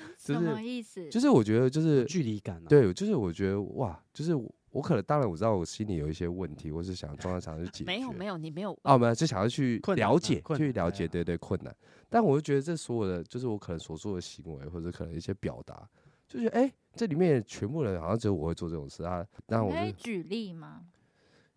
[0.18, 1.08] 就什么意思？
[1.08, 7.84] 就是我觉得就是距离感、啊。，对，就是我觉得哇，就是我我可能当然我知道我心里有一些问题，我是想中央场去解决。
[7.84, 11.74] 没有没有，你没有哦，没有，就想要去了解，去了解，啊对对困难。
[12.08, 15.88] 但我就觉得这所有的，就是我可能所做的行为，或者可能一些表达，
[16.26, 19.26] 就觉得哎、这里面全部人好像只有我会做这种事啊。
[19.46, 20.86] 那我可以举例吗？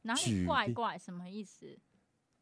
[0.03, 0.97] 哪举里怪怪？
[0.97, 1.77] 什么意思？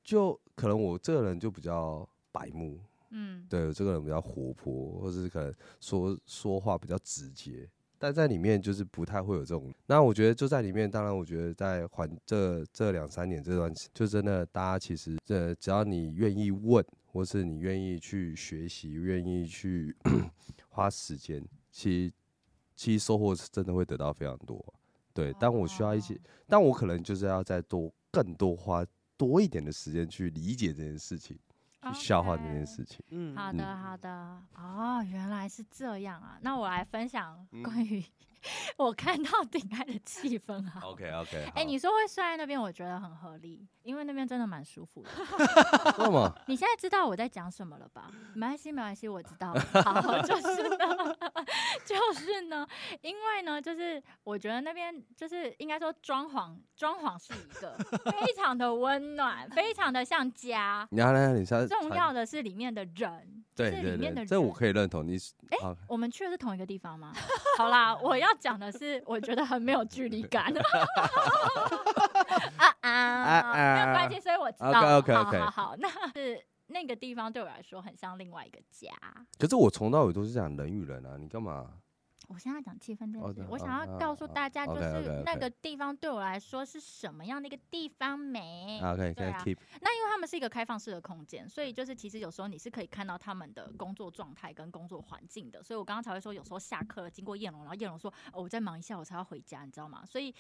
[0.03, 2.79] 就可能我这个人就比较白目，
[3.11, 7.69] 嗯，对我这个人比较活泼，或者是可能说说话比较直接。
[8.01, 19.93] 但在里面就是不太会有这种，那我觉得就在里面，当然我觉得在环这这两三年这段，就真的大家其实呃，只要你愿意问，或是你愿意去学习，愿意去
[20.69, 21.43] 花时间，
[21.73, 22.13] 其实
[22.73, 24.63] 其实收获是真的会得到非常多。
[25.13, 28.85] 对，但我需要一些哦，但我可能就是要再多更多花
[29.17, 31.37] 多一点的时间去理解这件事情，
[31.81, 33.03] 去消化这件事情。
[33.09, 36.37] 嗯，好的，好的，哦，原来是这样啊！
[36.41, 38.03] 那我来分享关于
[38.77, 40.81] 我看到顶爱的气氛啊。
[40.83, 45.09] OK OK，哎、你说会睡在那边，我觉得很合理，因为那边真的蛮舒服的。
[45.99, 48.09] 为什么你现在知道我在讲什么了吧？
[48.33, 49.61] 没关系，没关系，我知道了。
[49.83, 51.15] 好，就是呢，
[51.85, 52.67] 就是呢，
[53.01, 57.75] 因为呢，就是我觉得那边就是应该说装潢，装潢是一个
[58.11, 60.87] 非常的温暖，非常的像家。
[60.91, 65.05] 你要来，你下重要的是里面的人，对对是里面的对，这我可以认同。
[65.05, 67.13] 你是哎好我们去的是同一个地方吗？
[67.57, 70.45] 好啦，我要讲的是，我觉得很没有距离感。
[72.57, 74.97] 啊啊，没有关系，所以我知道。
[74.97, 78.89] OK，OK，OK 好好好，那是那个地方对我来说很像另外一个家。
[79.37, 81.65] 可是我从到尾都是讲人与人啊，你干嘛？
[82.29, 88.79] 我现在讲气氛这件我哦想要告诉大家，就是那个地方对我来说是什么样的一个地方美。
[88.83, 89.43] OK，对啊
[89.81, 95.63] 那因为他们是一个开放式的空间，所以就是其实有时候你是可以看到他们的工作状态跟工作环境的。
[95.63, 100.33] 所以我刚刚才会说，有时候下课了经过燕龙，然后燕龙说：“哦，我再忙一下，我才要回家，你知道吗？”所以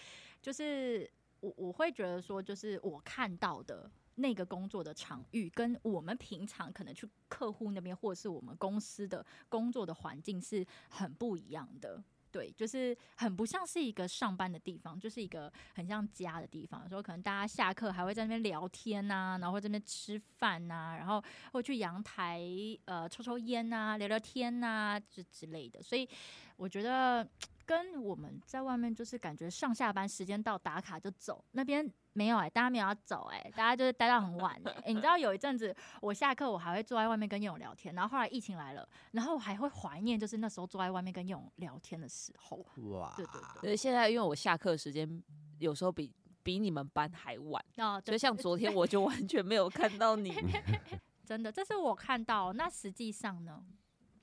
[0.43, 1.09] 就是
[1.39, 12.03] 我我会觉得说，就是我看到的那个工作的场域，跟我们平常可能去客户那边或是我们公司的工作的环境是很不一样的。
[12.31, 16.83] 对，就是很不像是一个上班的地方，就是一个很像家的地方。
[16.83, 22.39] 有时候可能大家下课还会在那边聊天呐、然后在那边吃饭呐、然后会去阳台
[22.85, 25.81] 呃抽抽烟呐、聊聊天呐、之之类的。
[25.81, 26.07] 所以
[26.55, 27.27] 我觉得
[27.65, 42.57] 跟我们在外面就是感觉上下班时间到打卡就走，那边没有哎、大家没有要走哎、大家就是待到很晚哎、欸你知道有一阵子我下课我还会坐在外面跟叶勇聊天，然后后来疫情来了，然后我还会怀念就是那时候坐在外面跟叶勇聊天的时候。
[42.89, 43.61] 哇，对对对。
[43.61, 45.23] 对，现在因为我下课时间
[45.59, 46.11] 有时候比
[46.43, 50.33] 比你们班还晚，哦，就像昨天我就完全没有看到你。
[51.25, 52.51] 真的，这是我看到。
[52.51, 53.63] 那实际上呢？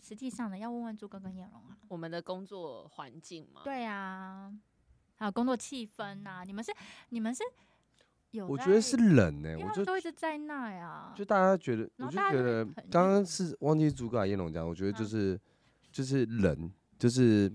[0.02, 1.76] 实际上呢，要问问朱哥跟叶龙啊。
[1.88, 4.52] 我们的工作环境嘛，对啊，
[5.16, 6.72] 还有工作气氛呐、你们是
[7.08, 7.42] 你们是
[8.36, 8.46] 有？
[8.46, 11.12] 我觉得是冷呢、我就都一直在那呀。
[11.16, 15.40] 就大家觉得，我就就觉得刚刚是忘记诸葛还是燕龙讲，我觉得就嗯是
[15.90, 17.50] 就是冷，就是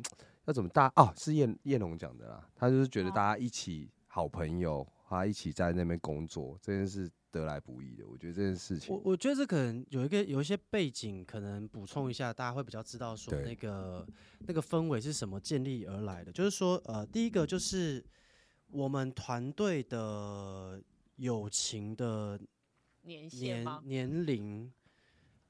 [0.45, 8.05] 要怎么大哦，是燕燕龙讲的啦，他就是觉得哦大家一起好朋友，他一起在那边工作，这件事得来不易的。
[8.05, 14.05] 我觉得这件事情我，我觉得这可能有一个有一些背景，可能补充一下，大家会比较知道说那个
[14.47, 16.31] 那个氛围是什么建立而来的。
[16.31, 18.03] 就是说，呃，第一个就是
[18.71, 20.81] 我们团队的
[21.17, 22.39] 友情的
[23.03, 23.81] 年限年吗？
[23.83, 24.71] 年龄，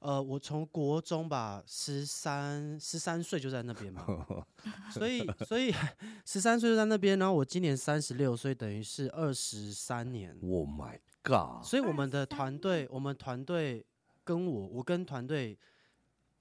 [0.00, 4.04] 呃，我从国中吧，十三十三岁就在那边嘛，
[4.92, 5.72] 所以所以
[6.26, 10.36] 十三岁就在那边，然后我今年三十六岁，等于是二十三年。
[10.42, 13.86] Oh my God 所以我们的23团队，我们团队
[14.24, 15.56] 跟我，我跟团队，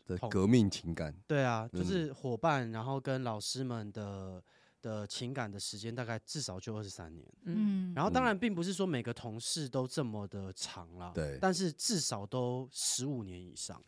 [0.08, 4.44] 的革命情感，对啊，就嗯是伙伴，然后跟老师们的
[4.82, 7.26] 的情感的时间，大概至少就二十三年。
[7.44, 13.82] 嗯，嗯，然后当嗯然并不是说每个同事都这么的长了，对但是至少都十五年以上。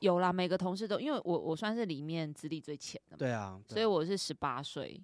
[0.00, 5.02] 有啦，每个同事都，因为我我算是里面资历最浅的嘛，对啊，所以我是十八岁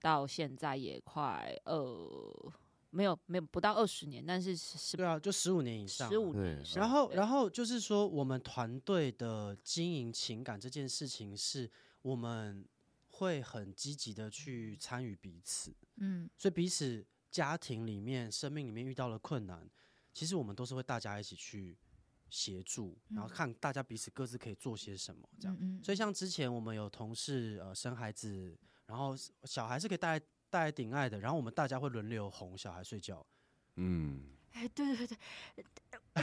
[0.00, 2.52] 到现在也快呃
[2.90, 6.10] 没有没有不到二十年，但是十对啊，就十五年以上啊。
[6.10, 6.80] 十五年以上。
[6.82, 11.70] 然后，然后就是说，我们团队的经营情感这件事情，是
[12.02, 12.62] 我们
[13.12, 16.28] 会很积极的去参与彼此，嗯。
[16.36, 19.68] 所以彼此家庭里面、生命里面遇到了困难，
[20.12, 21.78] 其实我们都是会大家一起去
[22.28, 23.34] 协助，然后嗯。
[23.34, 25.56] 看大家彼此各自可以做些什么，这样。
[25.60, 33.24] 嗯嗯，所以像之前我们有同事呃生孩子，然后小孩是可以带来带来顶爱的，然后我们大家会轮流哄小孩睡觉。
[33.76, 35.16] 嗯，哎，对对对。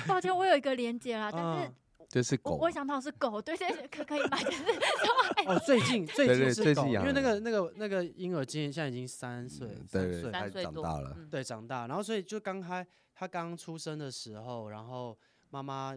[0.08, 1.76] 抱歉，我有一个连接啦，但是嗯
[2.10, 4.38] 这是狗我我想到是狗，对对，对可可以吗？
[4.42, 4.64] 就是
[5.48, 15.16] 哦，最近最对对近是狗，最近养因为那个那个那个婴儿今年现在已经三岁嗯，三对对，岁他三岁多长大了，嗯对，长大，然后所以就刚开他刚出生的时候，然后
[15.52, 15.96] 妈妈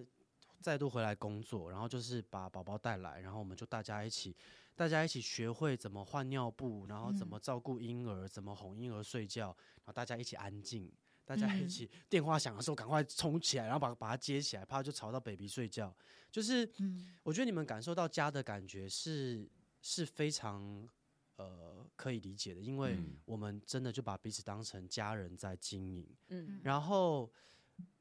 [0.61, 4.37] 再度回来工作，然后就是把宝宝带来，然后我们就大家一起，
[4.77, 10.93] 大家一起学会怎么换尿布，然后怎嗯么照顾婴儿，怎么哄婴儿睡觉，然后大家一起安静。
[11.25, 15.95] 大家一嗯起电话响的时候，赶快冲起来，然后把把它接起来，怕就吵到 baby 睡觉。
[16.31, 19.49] 就是嗯我觉得你们感受到家的感觉是
[19.81, 20.89] 是非常
[21.37, 26.09] 呃可以理解的，因为嗯我们真的就把彼此当成家人在经营。
[26.29, 27.31] 嗯然后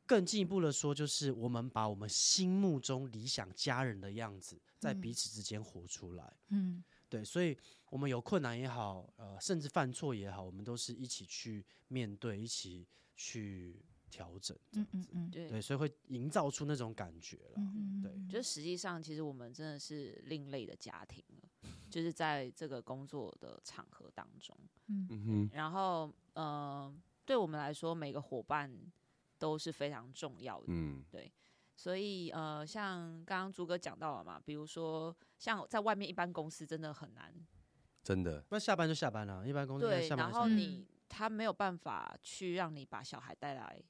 [0.06, 6.34] 更进一步的说，就是我们把我们心目中理想家人的样子，在彼嗯此之间活出来。
[6.50, 7.58] 嗯对，所以
[7.90, 12.88] 我们有困难也好，呃，甚至犯错也好，我们都是一起去面对，一起
[13.22, 14.58] 去调整。
[14.74, 17.54] 嗯嗯嗯，对对，所以会营造出那种感觉了。
[17.58, 21.50] 嗯对就是实际上，其实我们真的是另类的家庭了，
[21.90, 24.58] 就是在这个工作的场合当中。
[24.88, 26.92] 嗯然后，呃，
[27.24, 28.76] 对我们来说，每个伙伴
[29.38, 30.66] 都是非常重要的。
[30.70, 31.32] 嗯对
[31.76, 37.34] 所以，呃，像刚刚朱哥讲到了嘛，比如说像在外面一般公司真的很难，
[38.04, 43.84] 真的，那下班就下班了，一般公司对，下班然就下班后你他没有办法去让你把小孩带来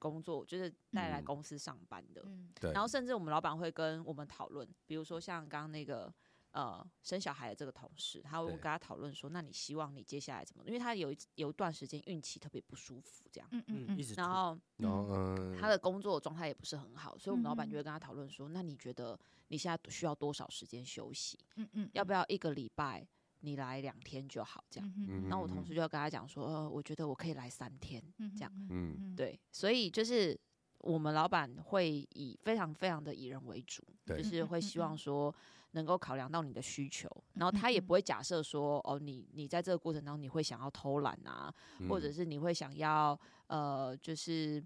[0.00, 2.22] 工作，就是带来嗯公司上班的。
[2.26, 6.12] 嗯对，然后甚至我们老板会跟我们讨论，比如说像刚刚那个
[6.50, 10.64] 呃生小孩的这个同事，他会跟他讨论说，那你希望你接下来怎么？
[10.66, 19.18] 因为他有一有一段时间孕期特别不舒服，这样，嗯嗯嗯，一直然后然后嗯，他的工作状态也不是很好，所以我们老板嗯就会跟他讨论说，那你觉得
[19.48, 21.38] 你现在需要多少时间休息？
[21.56, 23.06] 嗯嗯，要不要一个礼拜
[23.44, 24.64] 你来两天就好？
[24.70, 24.92] 这样。
[24.96, 28.02] 嗯然后我同事就要跟他讲说，呃，我觉得我可以来三天，
[28.36, 30.38] 这样嗯对，所以就是
[30.78, 35.34] 我们老板会以非常非常的以人为主，就是会希望说
[35.72, 41.52] 能够考量到你的需求，然后他也不会假设说哦，你你在这个过程当中你会想要偷懒啊，
[41.88, 42.12] 或者嗯。
[42.12, 43.18] 是你会想要
[43.48, 44.62] 呃，就是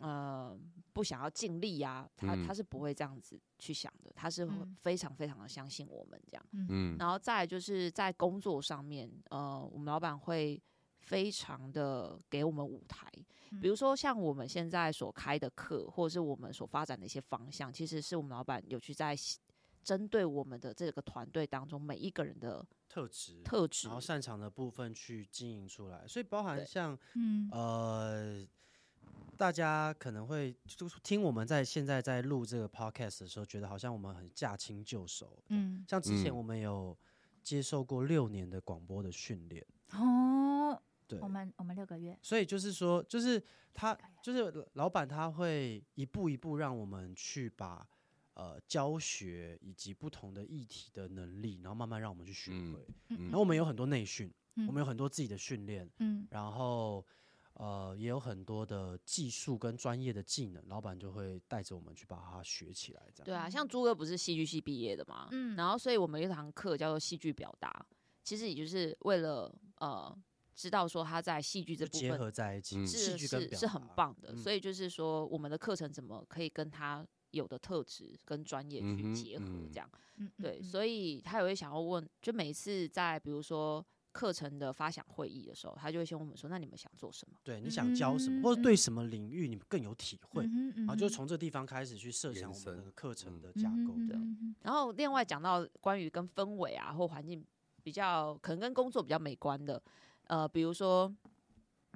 [0.00, 0.58] 呃
[0.92, 2.46] 不想要尽力啊，他嗯。
[2.46, 4.48] 他是不会这样子去想的，他是
[4.80, 6.46] 非常非常的相信我们这样。
[6.52, 6.96] 嗯。
[6.98, 10.62] 然后再来就是在工作上面，呃，我们老板会
[10.98, 13.06] 非常的给我们舞台，
[13.60, 19.14] 比如说像我们现在所开的课，或者是我们所发展的一些方向，其实是我们老板有去在
[19.82, 27.48] 针对我们的这个团队当中每一个人的特质，特质然，后擅长的部分去经营出来，所以包含像嗯。
[27.52, 28.44] 呃，
[29.36, 35.42] 大家可能会就是听我们在现在在录这个 podcast 的时候，觉得好像我们很驾轻就熟。
[35.48, 36.96] 嗯像之前嗯我们有
[37.42, 43.40] 接受过六年的广播的训练，哦，对我，们我们六个月，所以就是说，就是
[43.72, 47.86] 他就是老板他会一步一步让我们去把
[48.34, 52.86] 呃教学以及不同的议题的能力，然后慢慢让我们去学嗯会。
[53.10, 57.06] 嗯然后我们有很多内训，嗯我们有很多自己的训练，嗯然后
[57.58, 63.24] 呃也有很多的技术跟专业的技能，老板就会带着我们去把它学起来，这样。
[63.24, 67.86] 对啊，像朱哥不是戏剧系毕业的嘛，嗯然后所以我们有一堂课叫做戏剧表达，
[68.22, 70.16] 其实也就是为了呃
[70.54, 83.84] 知道说他在戏剧这部分结合在一起，嗯是是是很棒的，嗯所以就是说我们的课程怎么可以跟他有的特质跟专业去结合，嗯这样、嗯对，所以他也会想要问，就每一次在比如说
[84.16, 87.36] 课程的发想会议的时候，他就会先问我们说，那你们想做什么？
[87.44, 94.22] 对你想教什么，嗯或者对什么领域你们更有体会，然然后就从这地方开始去设想我们的课程嗯的架构，这样。
[94.22, 97.44] 样，然后另外讲到关于跟氛围啊或环境
[97.82, 99.80] 比较可能跟工作比较美观的，
[100.24, 101.14] 呃，比如说，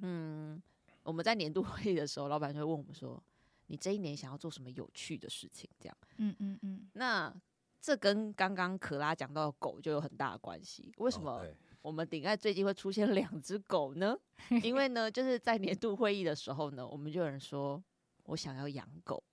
[0.03, 0.61] 嗯，
[1.03, 3.21] 我们在年度 会议的时候，老板就会问我们说，
[3.65, 5.67] 你这一年想要做什么有趣的事情？
[5.79, 5.97] 这样。
[6.17, 7.33] 嗯嗯嗯，那
[7.81, 10.93] 这跟刚刚可拉讲到的狗就有很大的关系。
[10.97, 11.43] 为什么
[11.81, 14.15] 我们顶爱最近会出现两只狗呢？
[14.63, 17.81] 因为呢，就是在年度会议的时候呢，我们就有人说
[18.25, 19.23] 我想要养狗，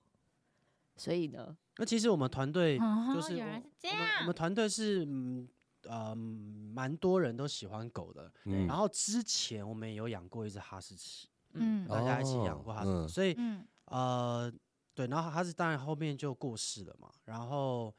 [0.96, 5.48] 所以呢，那其实我们团队哦就是我原来是这我们我们团队是嗯
[5.82, 8.66] 呃蛮多人都喜欢狗的，嗯。
[8.66, 11.86] 然后之前我们也有养过一只哈士奇，嗯。
[11.86, 14.52] 大家一起养过哈士奇，所以嗯呃
[14.94, 17.94] 对，然后哈士当然后面就过世了嘛，然后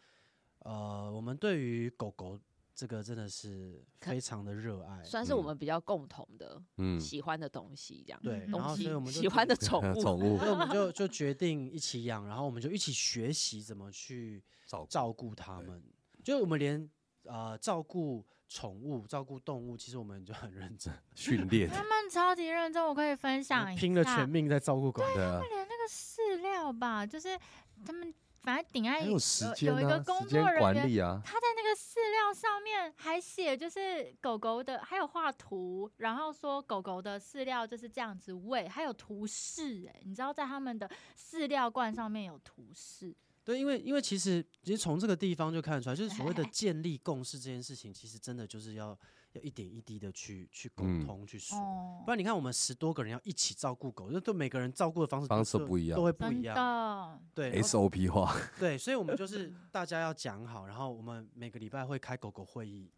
[0.60, 2.38] 呃我们对于狗狗
[2.80, 5.48] 这个真的是非常的热爱，算是我嗯。
[5.48, 10.38] 们比较共同的嗯，喜欢的东西，这样对，嗯然后所以我们就喜欢的宠物， 宠物。
[10.40, 15.84] 所以我们就就决定一起养，然后我们就一起学习怎么去照照顾它们。
[16.24, 16.90] 就我们连
[17.24, 25.04] 呃照顾宠物、照顾动物，其实我们就很认真， 训练，他们超级认真，我可以分享一下，拼了全命在照顾狗。
[25.04, 27.38] 对啊，连那个饲料吧，就是
[27.86, 48.98] 他们反正顶爱有时有间啊，有一个工作人员，管理啊，他在那个饲料料上面还写就是狗狗的，还有画图，然后说狗狗的饲料就是这样子喂，还有图示哎、你知道在他们的饲料罐上面有图示，对，因为因为其实其实从这个地方就看得出来，就是所谓的建立共识这件事情，其实真的就是要
[49.34, 51.58] 要一点一滴的去去沟嗯通、去说。
[51.58, 56.56] 哦不，然你看，我们十多个人要一起照顾狗，那对每个人照顾的方式方式不一样都会不一样。
[56.56, 62.92] 的，对 SOP 化， 对，所以我们就是大家要讲好，然后我们每个礼拜会开狗狗会议。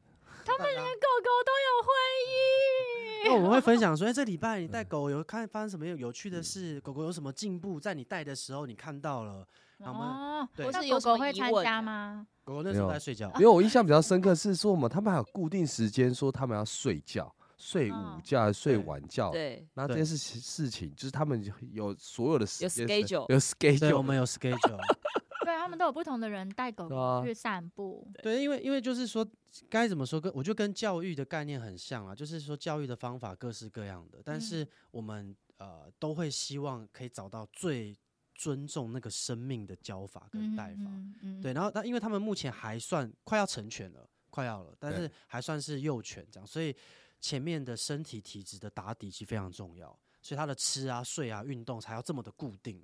[0.44, 1.92] 他们连狗狗都有会
[2.26, 6.82] 议，那我们会分享说， 哎、这礼拜你带狗有看发生什么有有趣的事？
[6.82, 7.80] 狗狗有什么进步？
[7.80, 12.26] 在你带的时候你看到了，那我们哦，对那或是有狗狗会参加吗？
[12.52, 13.42] 狗狗那时候在睡觉因。
[13.42, 19.32] 为我印象比较深刻是说，我们他们还有固定时间说他们要睡觉，睡午嗯觉、还是睡晚觉。
[19.32, 24.80] 对，那这件事情事情就是他们有所有的时有 schedule 有 schedule，我们有 schedule。
[25.44, 28.08] 对，他们都有不同的人带狗狗去散步。
[28.22, 29.26] 对，因为因为就是说，
[29.70, 37.98] 该怎么说，跟我觉得跟教育的概念很像啊，就是说教育的方法各式各样的，但是嗯我们呃都会希望可以找到最
[38.42, 40.86] 尊重那个生命的教法跟带法。
[40.86, 46.76] 嗯嗯对，然后那因为他们目前还算快要成全了，快要了，但是还算是幼犬这样，所以
[47.20, 49.88] 前面的身体体质的打底其实非常重要，
[50.24, 52.84] 所以他的吃啊、睡啊、运动才要这么的固定，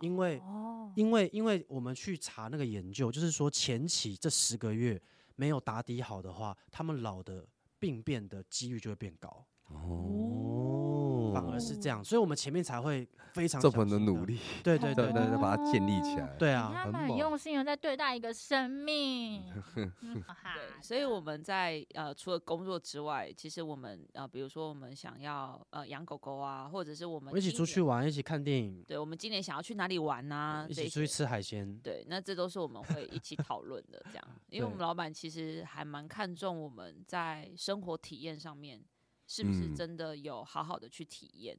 [0.00, 0.38] 因为。
[0.38, 5.00] 哦，因为因为我们去查那个研究，就是说前期这十个月
[5.36, 7.46] 没有打底好的话，他们老的
[7.78, 9.76] 病变的几率就会变高，哦
[11.32, 15.08] 反而是这样，所以我们前面才会非常这么的努力，对对对。
[15.08, 16.26] 对对对，把它建立起来。
[16.38, 19.42] 对啊，他们很用心的在对待一个生命。
[19.74, 38.80] 对，所以我们在呃除了工作之外，其实我们呃比如说我们想要呃养狗狗啊，或者是我们一起，出去玩，一起看电影，对我们今年想要去哪里玩呐、一起出去吃海鲜，对，那这都是我们会一起讨论的，这样，因为我们老板其实还蛮看重我们在生活体验上面
[39.28, 41.56] 是不是嗯真的有好好的去体验，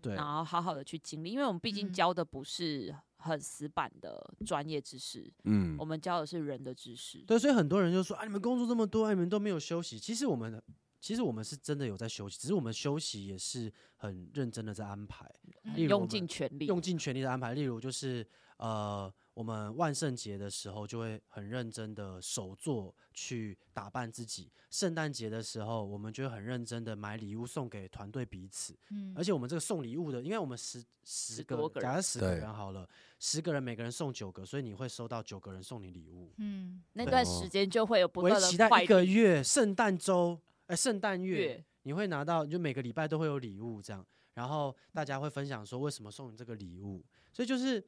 [0.00, 7.18] 对然后好好的去经历，因为我们毕竟嗯教的不是很死板的专业知识，嗯我，们教的是人的知识。
[7.26, 9.98] 对，所以很多人就说啊，你们工作这么多，啊、你们都没有休息。
[9.98, 10.62] 其实我们
[11.00, 15.26] 其实我们是真的有在休息，只是我们休息也是很认真的在安排。
[15.74, 17.54] 例如用尽全力，用尽全力的安排。
[17.54, 18.26] 例如就是
[18.58, 28.74] 呃，我们万圣节的时候就会很认真的手做去打扮自己；圣诞节的时候，我们就会很认真的买礼物送给团队彼此。
[28.88, 36.32] 嗯而且我们这个送礼物的，因为我们十十个多个假设十个人好了，十个人每个人送九个，所以你会收到九个人送你礼物。
[36.38, 47.84] 嗯，那段哦时间就会有不断的期待一个月，圣诞周，哎、圣诞月月，你会拿到，就每个礼拜都会有礼物这样，然后大家会分享说为什么送你这个礼物，所以就是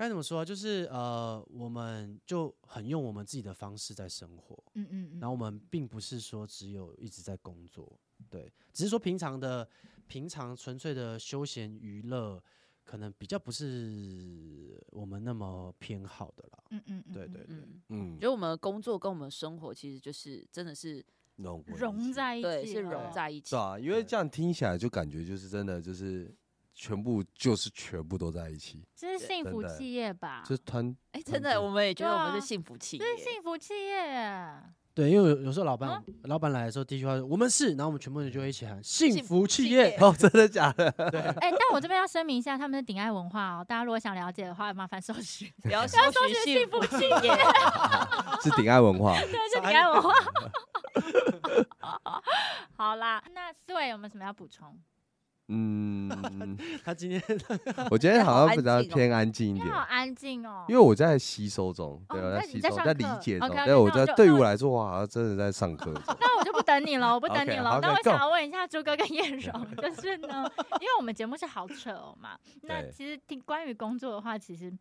[0.00, 9.68] 该怎么说啊，就是呃，我们就很用我们自己的方式在生活，嗯嗯嗯，然后我们并不是说只有一直在工作，对，只是说平常的
[10.06, 12.42] 平常纯粹的休闲娱乐，
[12.82, 17.56] 可能比较不是我们那么偏好的啦，嗯嗯嗯，对对对。
[17.56, 18.18] 嗯，嗯。
[18.18, 21.04] 觉，得我们的工作跟我们的生活其实就是真的是
[21.36, 23.50] 融融在一起，对是融在一起。
[23.50, 23.58] 对。
[23.58, 26.34] 啊，因为这样听起来就感觉就是真的就是
[26.80, 30.42] 全部就是全部都在一起，这是幸福企业吧？
[30.46, 33.18] 这是团哎，真的，我们也觉得我们是幸福企业这。
[33.18, 34.58] 是幸福企业。
[34.94, 39.96] 对，因为有有时候老板、啊老板来的时候，第一句话是我们是，然后我们全部人就会一起喊幸幸福福企企业业。
[40.00, 40.88] 哦，真的假的？
[41.40, 45.52] 哎，但我这边要声明一下，他们是顶爱文化哦，大家如果想了解的话，麻烦搜寻。
[45.62, 47.34] 不要搜搜寻寻幸福幸福企业。
[48.42, 50.14] 是顶爱文化， 对，是顶爱文化。
[52.74, 54.80] 好啦，那思伟有没有什么要补充？
[55.52, 56.08] 嗯，
[56.84, 57.20] 他今天
[57.90, 59.66] 我今天好像比较偏安静一点。
[59.66, 66.02] 你好，安静哦，因为我在吸收中，对，我在吸收，在理解中对，我在对于我来说，我好像真的在上课中。
[66.20, 67.80] 那我就不等你了，我不等你了。
[67.82, 70.48] 那我想要问一下朱哥跟燕荣，就是呢，
[70.80, 74.72] 因为我们节目是好扯哦嘛，那其实听关于工作的话，其实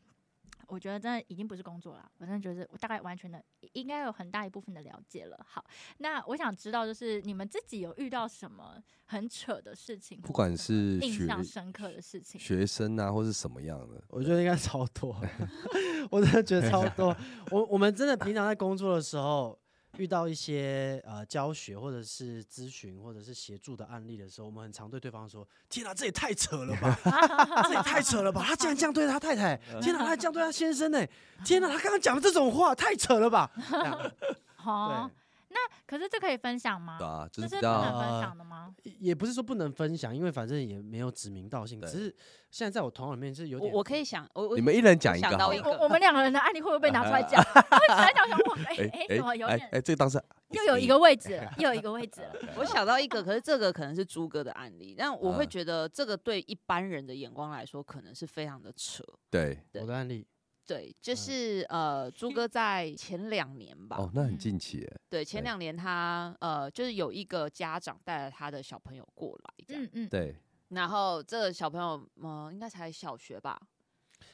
[0.70, 3.43] 我觉得真的已经不是工作了，我真的觉得我大概完全的
[3.74, 5.38] 应该有很大一部分的了解了。
[5.45, 5.65] 好，
[5.97, 15.20] 那我想知道，就是你们自己有遇到什么很扯的事情，不管是印象深刻的事情，学生啊，或是什么样的，我觉得应该超多，
[16.09, 17.13] 我真的觉得超 多。
[17.51, 19.59] 我我们真的平常在工作的时候，
[19.99, 26.97] 遇到一些呃教学或者是咨询或者是协助的案例的时候，我们很常对对方说：“天哪，这也太扯了吧！
[27.67, 28.41] 这也太扯了吧！
[28.47, 31.05] 他竟然这样对他太太，天哪，他这样对他先生呢！
[31.43, 33.51] 天哪，他刚刚讲的这种话太扯了吧！
[33.69, 34.11] ”这样
[34.55, 35.18] 好，对，
[35.51, 36.97] 那可是这可以分享吗？
[36.99, 38.75] 对啊，就这是不是比较能分呃享的吗？
[38.83, 42.15] 也也不是说不能分享，因为反正也没有指名道姓，对只是
[42.51, 45.47] 现在在我头脑里面是有点我我可以想，我我你们一人讲一想个好。
[45.47, 47.43] 到一个我我们两个人的案例会不会被拿出来讲？
[47.43, 48.75] 来讲讲，哇，哎
[49.09, 50.21] 哎，怎么有点哎哎，这个当时
[50.51, 52.33] 又有一个位置了，又有一个位置了。
[52.57, 59.03] 我想到一个，可是这个可能是朱哥的案例，但我会嗯觉得这个对一般人的眼光来说，可能是非常的扯。
[59.31, 60.25] 对对我的案例，
[60.70, 64.38] 对，就是呃，朱哥在前两年吧，哦，那很嗯。
[64.38, 70.36] 近期耶，对，前对两年他呃，就是有一个家长带了他的小朋友过来，这样，嗯嗯，对。
[70.67, 73.59] 然后这个小朋友呃，应该才小学吧，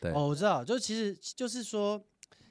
[0.02, 2.06] 对哦，我知道，就其实就是说，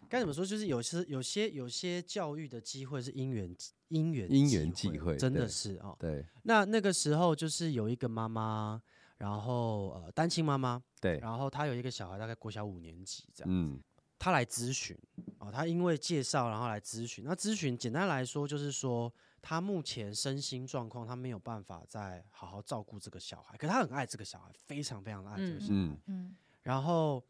[0.09, 3.55] 该怎么说，就是有些有些有些教育的机会是因缘
[3.89, 5.95] 因缘因缘际会真的是哦。
[6.01, 6.25] 对。
[6.45, 8.81] 那那个时候就是有一个妈妈，
[9.25, 13.49] 然后呃单亲妈妈，对，然后她有一个小孩，大概国小五年级这样。
[13.51, 13.83] 嗯
[14.17, 14.97] 他来咨询
[15.39, 17.25] 哦，他因为介绍然后来咨询。
[17.27, 19.13] 那咨询简单来说就是说，
[19.43, 25.73] 他目前身心状况他没有办法再好好照顾这个小孩，可他很爱这个小孩，非常非常的爱这个小孩。
[25.75, 27.23] 嗯嗯然后，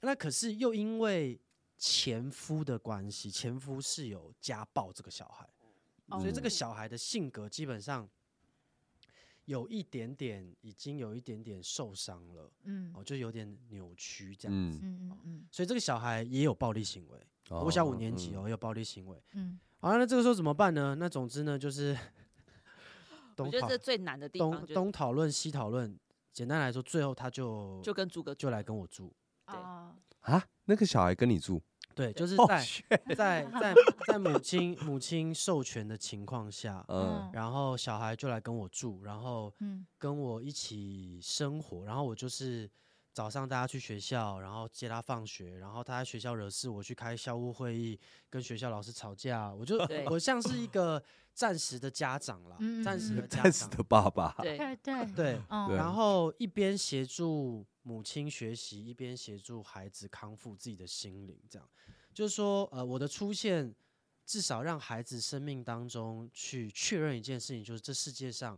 [0.00, 1.40] 那可是又因为
[1.76, 5.48] 前夫的关系，前夫是有家暴这个小孩，
[6.08, 8.08] 哦所以这个嗯小孩的性格基本上
[9.48, 14.78] 有一点点，已经有一点点受伤了，嗯哦，就有点扭曲这样子。
[14.82, 17.18] 嗯，嗯嗯嗯所以这个小孩也有暴力行为，
[17.48, 19.18] 我小五年级嗯哦，也有暴力行为。
[19.32, 20.94] 嗯好，那这个时候怎么办呢？
[20.98, 21.96] 那总之呢，就是
[23.38, 25.98] 我东讨觉得这最难的地方东就东讨论西讨论，
[26.30, 29.10] 简单来说，最后他就就跟朱哥就来跟我住。
[29.46, 31.62] 对哦啊，那个小孩跟你住，
[31.98, 32.64] 对，就是哦在
[33.16, 33.74] 在在
[34.06, 37.28] 在母亲母亲授权的情况下，嗯。
[37.32, 39.84] 然后小孩就来跟我住，然后嗯。
[39.98, 42.70] 跟我一起生活，然后我就是
[43.18, 47.98] 早上大家去学校，然后接他放学，然后他在学校惹事，我去开校务会议，
[48.30, 51.02] 跟学校老师吵架，我就对我像是一个
[51.34, 55.66] 暂时的家长啦，嗯暂时的家长，暂时的爸爸，对对 对对，嗯。
[55.66, 61.68] 对然后一边协助母亲学习，一边协助孩子康复自己的心灵，这样。
[62.14, 63.74] 就是说，呃，我的出现
[64.24, 68.56] 至少让孩子生命当中去确认一件事情，就是这世界上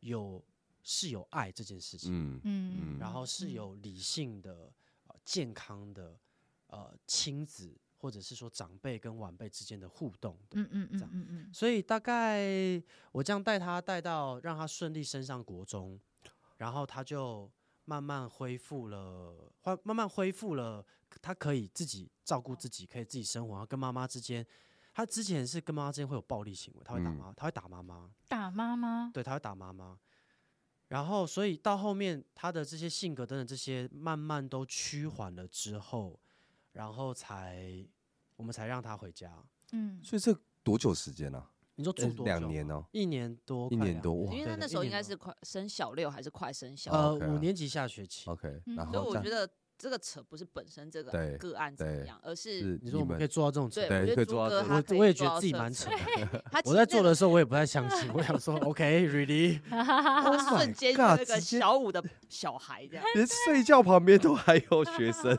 [0.00, 0.44] 有
[0.82, 2.98] 是有爱这件事情，嗯嗯。
[2.98, 3.52] 然后是嗯。
[3.52, 4.72] 有理性的、
[5.06, 6.18] 呃、健康的
[6.68, 10.58] 呃亲子或者是说长辈跟晚辈之间的互动的。
[10.60, 11.50] 嗯嗯嗯这样嗯嗯。
[11.52, 16.00] 所以大概我这样带他带到让他顺利升上国中，
[16.56, 17.50] 然后他就
[17.84, 20.84] 慢慢恢复了，慢慢慢恢复了，
[21.20, 24.46] 他可以自己照顾自己，可以自己生活，然后跟妈妈之间，
[24.94, 27.16] 他之前是跟妈妈之间会有暴力行为，他会打嗯。
[27.16, 29.98] 妈，他会打妈妈，打妈妈，对，他会打妈妈。
[30.90, 36.18] 然后，所以到后面他的这些性格等等这些慢慢都趋缓了之后，
[36.72, 37.86] 然后才
[38.34, 39.32] 我们才让他回家。
[39.70, 41.48] 嗯所以这多久时间啊？
[41.76, 42.26] 你说住多？
[42.26, 48.28] 两年哦，一年多，一年多哇因为他那时候应该是快升小六还是快升小呃，五年级下学期。
[48.28, 49.48] OK，嗯所以然后我觉得
[49.80, 55.96] 这个扯不是本身这个对个案怎么对样，而是是你说我们们可以做到这种程对，度，对我觉得朱可以做到这我哥他可以我也觉得到自己蛮扯度。
[56.52, 63.04] 他我在做的时候，我也不太相信，我想说， OK，really？，Oh 瞬间就 God，那个直接小五的小孩这样。
[63.14, 65.34] 连睡觉旁边都还有学生，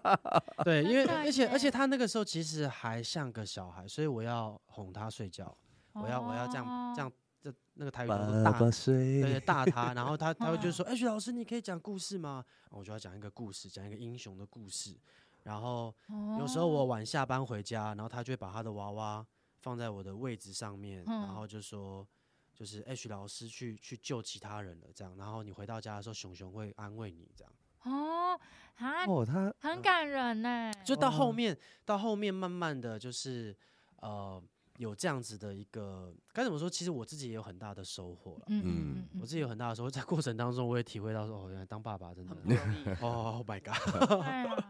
[0.64, 5.54] 对，因为对而且而且耶他那个时候其实还像个小孩，所以我要哄他睡觉，
[5.92, 7.12] 我要我要这样这样，
[7.44, 12.42] 这那个台语叫做大，对睡，大他，然后他他会就说， 哎，徐老师，你可以讲故事吗？
[12.70, 14.96] 我就要讲一个故事，讲一个英雄的故事，
[15.42, 15.94] 然后
[16.38, 19.26] 有时候我晚下班回家，然后他就会把他的娃娃
[19.60, 21.34] 放在我的位置上面，然嗯。
[21.34, 22.08] 后就说，
[22.54, 27.52] 就是哎，徐老师去去救其他人了，这样，然后你回到家的时候，熊熊会安慰你，这样。
[27.82, 28.40] 哦
[28.76, 33.54] 啊，哦，他很感人呢，就到后哦面，到后面慢慢的就是
[33.96, 34.42] 呃
[34.78, 36.68] 有这样子的一个该怎么说？
[36.68, 38.44] 其实我自己也有很大的收获了。
[38.48, 42.34] 嗯嗯嗯嗯，我自己有很大的收获，在过程当中我也体会到说，哦，原来当爸爸真的
[43.00, 43.76] 哦，Oh my god，
[44.08, 44.64] 对啊，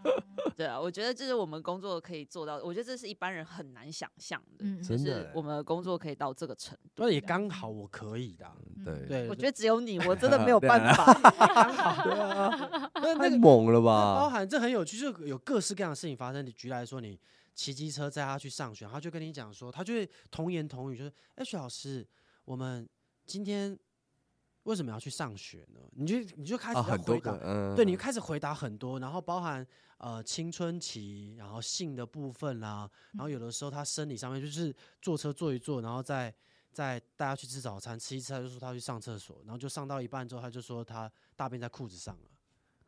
[0.57, 7.03] 对啊，我觉得这是我们工作可以做到，我觉得这是一般人很难想象的，嗯就是真的我们的工作可以到这个程度。
[7.05, 8.55] 那也刚好我可以的啊，
[8.85, 11.05] 对对，我觉得只有你，我真的没有对啊办法。
[12.95, 14.29] 那那个太猛了吧包？
[14.31, 16.45] 含这很有趣，就有各式各样的事情发生。
[16.45, 17.19] 你举例来说，你
[17.55, 22.07] 骑机车载他去上学，他就跟你讲说，他就会童言童语，就是：“哎，徐老师，
[22.45, 22.89] 我们
[23.25, 23.79] 今天
[24.65, 29.65] 为什么要去上学呢？”你就你就开始回答很多个，，嗯，对，你就开始回答很多，然后包含
[29.99, 36.35] 呃青春期，然后性的部分啦，然后有的时候他生理上面就是坐车坐一坐，然后再
[36.73, 42.31] 再带他去吃早餐，吃一次他就说他去上厕所，然后就上到一半之后他就说他大便在裤子上了，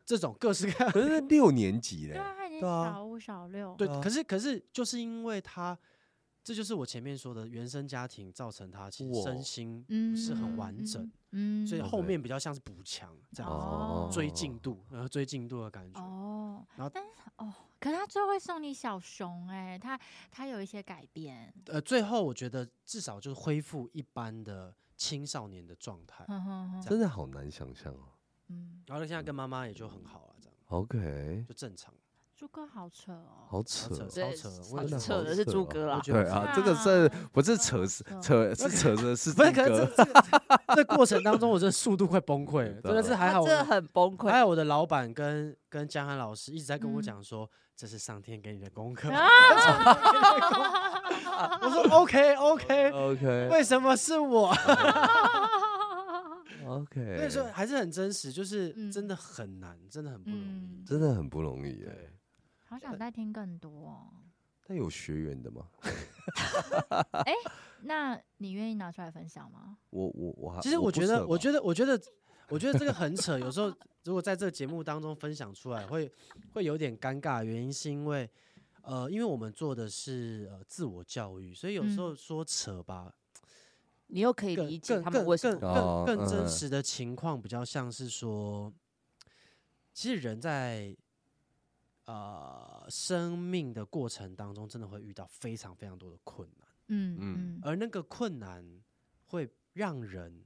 [0.05, 2.21] 这种各式各样可是六年级嘞
[2.61, 5.79] 小五小六，对，啊可是可是就是因为他
[6.43, 9.85] 这就是我前面说的原生家庭造成他其实身心
[10.17, 16.01] 是很完整，，嗯，所以后面比较像是补强这样子，哦追进度，然后追进度的感觉。
[16.01, 19.99] 哦，然后但是哦，可是他最后会送你小熊哎、他
[20.31, 26.25] 他有一些改变，呃，最后我觉得至少就是恢复一般的青少年的状态。
[26.81, 28.13] 真的好难想象哦。
[28.49, 31.93] 嗯，然后他现在跟妈妈也就很好啊，这样 OK，就正常。
[32.39, 34.07] 朱哥好扯哦，好扯哦，
[34.77, 40.23] 好扯的是朱哥啦对啊，是这个啊是不是扯是好扯是扯的是不是，朱可是哥这这个
[40.77, 44.29] 这过程当中，我真的速度快崩溃 了，真的是还好我的，他真的很崩溃。
[44.31, 49.09] 还有我的老板跟跟江涵老师一直在跟我嗯讲说，这是上天给你的功课。
[49.11, 49.27] 啊
[51.63, 54.55] 我说 OK OK，OK 为什么是我
[56.67, 60.85] ？OK，所以说还是很真实，就是嗯真的很难，真的很不容易嗯。
[60.87, 62.13] 真的很不容易耶。
[62.67, 64.09] 对，好想再听更多、哦。
[64.67, 65.67] 但有学员的吗？
[67.25, 67.33] 哎
[67.83, 69.79] 那你愿意拿出来分享吗？
[69.91, 72.01] 我我我还其实我觉得，我得觉得，我觉得，
[72.49, 73.39] 我觉得这个很扯。
[73.39, 73.73] 有时候
[74.05, 76.11] 如果在这个节目当中分享出来，会
[76.53, 77.45] 会有点尴尬。
[77.45, 78.29] 原因是因为，
[78.83, 83.15] 呃，因为我们做的是呃自我教育，所以有时嗯候说扯吧，
[84.09, 88.73] 你又可以理解他们为什更么哦更更真嗯实的情况，比较像是说，
[89.93, 90.97] 其实人在
[92.07, 97.21] 呃生命的过程当中，真的会遇到非常非常多的困难，嗯嗯。
[97.21, 97.61] 嗯。
[97.63, 98.65] 而那个困难
[99.27, 100.45] 会让人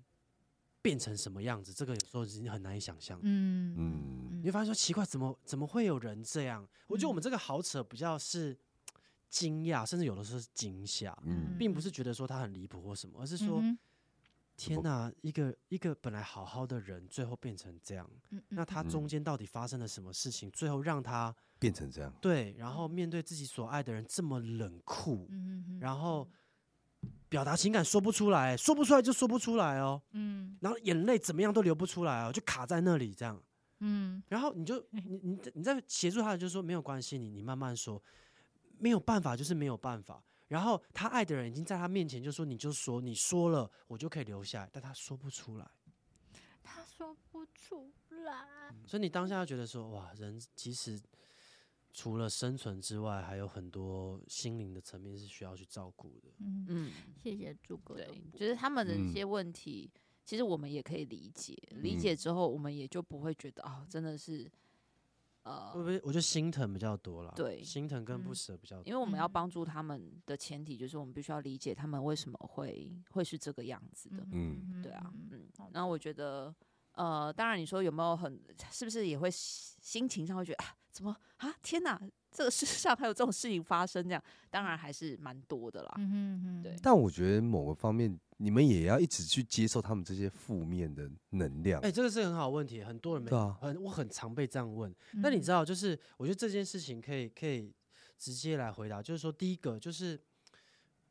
[0.82, 3.18] 变成什么样子，这个有时候已经很难以想象。
[3.22, 4.40] 嗯嗯。
[4.42, 6.66] 你会发现说奇怪，怎么怎么会有人这样？
[6.88, 8.56] 我觉得我们嗯这个好扯，比较是
[9.28, 11.56] 惊讶，甚至有的时候是惊吓，嗯。
[11.58, 13.62] 并不是觉得说他很离谱或什么，而是说。
[14.68, 20.50] 天哪，一个一个本来好好的人，最后变成这样，嗯那他嗯中间到底发生了什么事情？
[20.50, 26.28] 最后让他变成这样，对，然后面对自己所爱的人这么冷酷，嗯嗯然后
[27.28, 33.42] 表达情感说不出来，说不出来就说不出来哦，嗯然后眼泪怎么样都流不出来哦，就卡在那里这样。
[33.82, 38.02] 嗯然后你就你你你在协助他，就说没有关系，你你慢慢说，
[38.78, 40.22] 没有办法就是没有办法。
[40.50, 45.70] 然后他爱的人已经在他面前就说你就说你说了我就可以留下来，但他说不出来。
[46.60, 47.92] 他说不出
[48.24, 48.74] 来。
[48.84, 51.00] 所以你当下要觉得说，哇，人其实
[51.92, 56.28] 除了生存之外，还有很多心灵的层面是需要去照顾的。
[56.38, 59.88] 嗯，嗯，谢谢朱哥对，就是他们的嗯一些问题，
[60.24, 64.50] 其实我们也可以理解，理解之后，我们也就不会觉得哦，真的是，
[65.44, 66.00] 呃会不，会？
[66.04, 68.84] 我觉得心疼比较多啦，对心疼跟不嗯舍比较多。
[68.86, 76.54] 因为我们要嗯帮助他们的前提就是我们必须要理解他们为什么会会是这个样子的，嗯对啊，嗯嗯好，然后我觉得，
[76.92, 78.40] 呃，当然你说有没有很，
[78.70, 82.00] 是不是也会心心情上会觉得啊，怎么啊，天哪，
[82.30, 91.92] 这个世上还有这种事情发生，这样，当然还是蛮多的啦，嗯嗯嗯对但我觉得某个方面，你们也要一直去接受他们这些负面的能量哎、。
[91.92, 94.92] 这个是很好的问题，很多人没对啊很我很常被这样问。
[95.16, 97.70] 那你知道，就是我觉得这件事情可以可以
[98.16, 100.18] 直接来回答，就是说，第一个就是，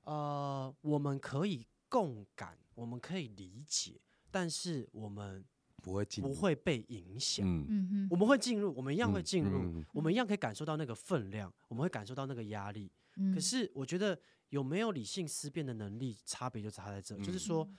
[0.06, 4.02] 呃，我们可以共感，我们可以理解，
[4.32, 5.46] 但是我们
[5.84, 7.46] 不会进，不会被影响。
[7.48, 12.92] 嗯，嗯哼，我们会进入，我们一样会嗯进入，嗯嗯我们一样可以感受到那个分量，我们会感受到那个压力。
[13.18, 14.18] 嗯可是我觉得
[14.50, 17.40] 有没有理性思辨的能力，差别就差在这，就是嗯。
[17.40, 17.70] 说，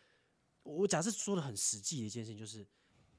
[0.63, 2.67] 我假设说的很实际的一件事情，就是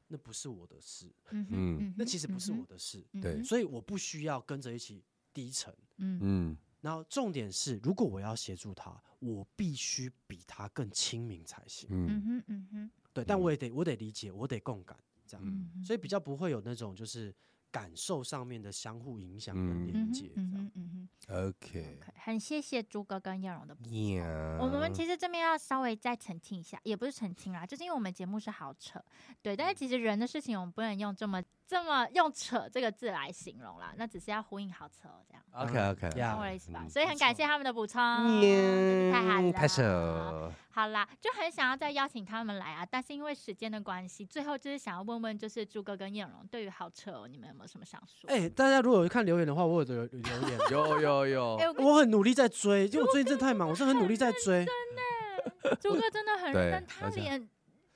[0.08, 3.36] 那不是我的事，嗯那其实不是我的事，对。
[3.36, 5.04] 嗯所以我不需要跟着一起
[5.34, 5.74] 低沉。
[5.98, 6.20] 嗯。
[6.22, 6.58] 嗯。
[6.82, 11.88] 然后重点是，如果我要协助他，我必须比他更亲民才行。
[11.92, 12.08] 嗯。
[12.08, 12.92] 嗯哼嗯哼。
[13.14, 14.98] 对，但我也得我得理解，我得共感，
[15.28, 17.36] 这样，嗯，所以比较不会有那种就是
[17.72, 19.88] 感受上面的相互影响跟嗯。
[19.88, 20.32] 连接。
[20.36, 20.90] 嗯嗯嗯
[21.28, 24.14] 哼，OK，，OK，很谢谢朱哥跟燕荣的补充。
[24.16, 29.04] 呀我们其实这边要稍微再澄清一下，也不是澄清啦，就是因为我们节目是好扯，
[29.42, 31.42] 对，但是其实人的事情我们不能用这么
[31.72, 36.82] 这么用扯这个字来形容啦，那只是要呼应好扯哦，这样，OK OK，呀懂我的意思吧？
[36.84, 38.02] 嗯所以很感谢他们的补充，
[38.42, 48.30] 真是太好了，拍手，好啦，就很想要再邀请他们来啊，但是因为时间的关系，最后就是想要问问，就是朱哥跟燕荣对于好扯哦，你们有没有什么想说？
[48.30, 54.66] 哎、大家如果有看留言的话，我有留留言， 有有有哎、我很努力在追，因为我最近真的太忙，我是很努力在追。
[54.66, 57.50] 真的朱哥真的很认真，他连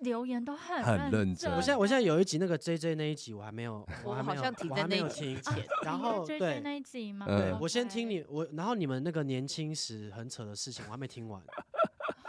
[0.06, 1.52] 留言都很很认认真。
[1.52, 5.64] 我现在我现在有一集那个 J J 那一集 我还没有，我还没有好像停我还没有在那一集。
[5.84, 6.61] 然后追对。
[6.61, 7.26] 那一集吗？
[7.27, 7.38] 嗯。
[7.38, 11.41] 对，我先听你我，然后你们那个年轻时很扯的事情我还没听完。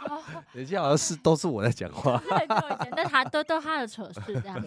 [0.09, 0.21] 哦，
[0.53, 4.61] 人家好像是都是我在讲话，太久以前，但他都都他的扯事这样。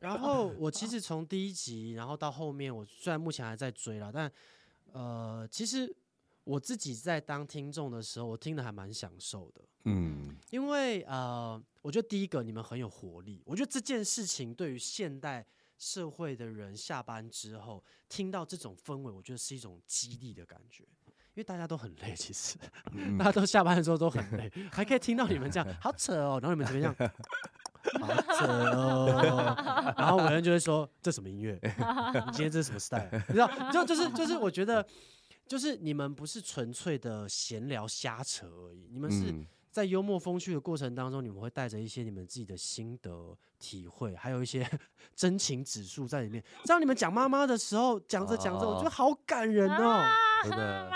[0.00, 4.30] 然后我其实从第一集，然后到后面，我虽然目前还在追啦，但
[4.92, 5.94] 呃，其实
[6.48, 15.44] 我自己在当听众的时候，我听的还蛮享受的，嗯，因为呃，我觉得第一个你们很有活力，我觉得这件事情对于现代
[15.76, 20.84] 社会的人下班之后听到这种氛围，我觉得是一种激励的感觉。
[21.34, 22.56] 因为大家都很累，其实、
[22.92, 27.12] 嗯 大家都下班的时候都很累，还可以听到你们这样，好扯哦，然后你们这边这样，
[28.00, 31.56] 好扯哦，然后伟恩就会说这什么音乐？
[31.62, 33.08] 你今天这是什么 style？
[33.28, 34.84] 你知道，就就是就是我觉得，
[35.48, 44.68] 就是你们不是纯粹的闲聊瞎扯而已，你们是嗯在幽默风趣的过程当中，你们会带着一些你们自己的心得体会，还有一些
[45.14, 46.42] 真情指数在里面。
[46.66, 50.04] 让你们讲妈妈的时候，讲着讲着，我觉得好感人哦。
[50.42, 50.90] 真的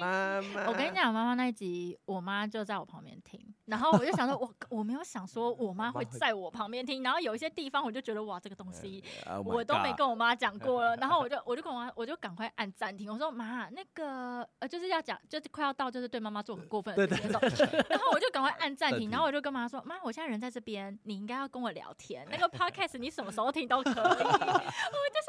[0.00, 0.66] 妈妈。
[0.68, 24.08] 我跟你讲，妈妈那一集，我妈就在我旁边听，然后我就想说， 我我没有想说我妈会在我旁边听，然后有一些地方我就觉得哇，这个东西 Oh 我都没跟我妈讲过了，然后我就我就跟我妈，我就赶快按暂停，我说妈，那个呃就是要讲，就是快要到就是对妈妈做很过分的事情的时候， 然后我就赶快按暂停，然后我就跟妈说，妈，我现在人在这边，你应该要跟我聊天，那个 podcast 你什么时候听都可以，我就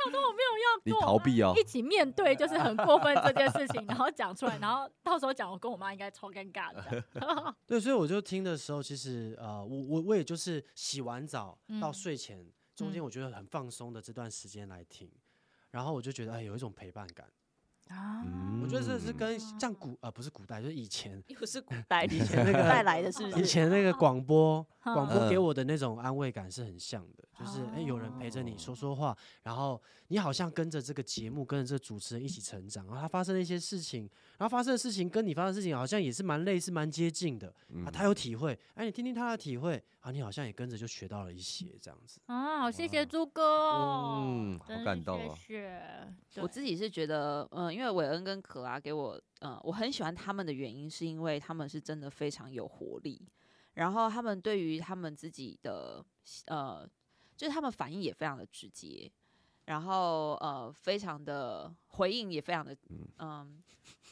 [0.04, 1.54] 想说我没有要你跟我妈逃避哦。
[1.58, 7.04] 一起面对就是很过分这件事情，然后讲出来，然后到时候讲我跟我妈应该超尴尬的。
[7.66, 15.12] 对，所以我就听的时候，其实呃，我我我也就是洗完澡到嗯睡前中间，嗯我觉得很放松的这段时间来听，
[15.72, 17.32] 然后我就觉得哎，有一种陪伴感。
[17.90, 18.24] 啊。
[18.62, 22.04] 我觉得这是跟嗯像古呃不是古代，就是以前又是古代。
[22.12, 23.46] 以前那个带来的，是不以？
[23.46, 37.48] 前那个广播广播给嗯我的那种安慰感是很像的，就是哎、有人陪着你说说话，然后你好像跟着这个节目，跟着这个主持人一起成长，然后他发生了一些事情，然后发生的事情跟你发生的事情好像也是蛮类似、蛮接近的
[37.86, 42.20] 啊，他有体会，哎，你听听他的体会啊，你好像也跟着就学到了一些这样子。
[42.26, 43.44] 啊，好谢谢朱哥。
[43.44, 45.38] 哦，嗯好感动哦。
[45.48, 45.82] 谢。
[46.42, 53.22] 我自己是觉得，嗯、因为韦恩跟可拉给我，嗯、我很喜欢他们的原因，是因为他们是真的非常有活力，
[53.76, 56.04] 然后他们对于他们自己的，
[56.48, 56.90] 呃，
[57.36, 59.12] 就是他们反应也非常的直接，
[59.66, 62.76] 然后呃，非常的回应也非常的，
[63.20, 63.62] 嗯、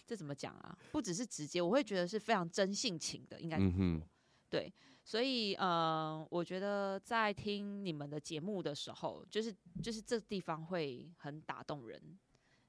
[0.06, 0.78] 这怎么讲啊？
[0.92, 3.58] 不只是直接，我会觉得是非常真性情的，应该。
[3.58, 4.00] 嗯，
[4.48, 4.72] 对，
[5.04, 9.52] 所以呃，我觉得在听你们的节目的时候，就是
[9.82, 12.00] 就是这地方会很打动人，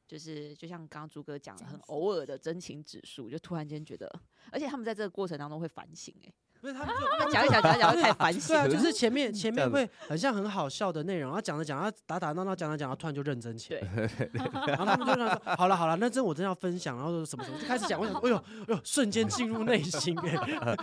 [0.06, 4.10] 就是就像刚刚朱哥讲的，很偶尔的真情指数，就突然间觉得，
[4.52, 6.34] 而且他们在这个过程当中会反省、欸，
[6.66, 14.30] 不是他们就他讲一讲讲一讲会开始反省对啊，就是前面前面会很像很好笑的内容，然后讲着讲着打打闹闹讲着讲着突然就认真起来，对，
[14.66, 20.76] 然后他们就想说好了好了，那真我真要分享，然后说什么什么就开始讲，我想哎呦哎呦瞬间进入内心 哎，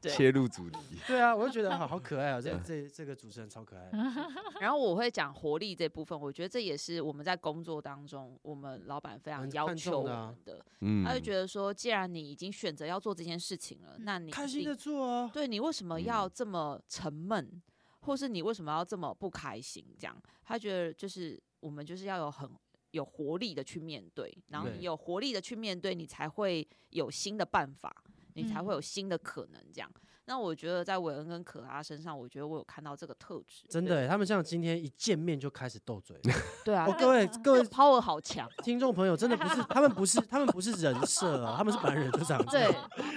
[0.00, 0.12] 对。
[0.12, 0.78] 切入主题，
[1.08, 3.90] 对啊，我就觉得好好可爱啊，这这这个主持人超可爱，
[4.60, 11.04] 然后我会讲活力这部分，我觉得这也是我们在工作当中，我们老板非常很看要求我的啊们的，嗯。
[11.04, 17.62] 他就觉得说，既然你已经选择要做这件事情了，那你一定开心的做哦，对你为什么要嗯这么沉闷，
[18.00, 19.84] 或是你为什么要这么不开心？
[19.98, 22.50] 这样，他觉得就是我们就是要有很
[22.90, 28.04] 有活力的去面对，然后你有活力的去面对，你才会有新的办法，
[28.34, 29.62] 你才会有新的可能。
[29.72, 29.90] 这样，
[30.28, 33.64] 那我觉得在韦恩跟可拉身上，我觉得我有看到这个特质。
[33.66, 36.14] 真的耶，他们像今天一见面就开始斗嘴，
[36.62, 38.46] 对啊哦，，各位 各位这个 power 好强。
[38.62, 42.50] 听众朋友，真的不是他们不是他们不是人设啊，他们是本来人就这样子。
[42.50, 42.68] 对，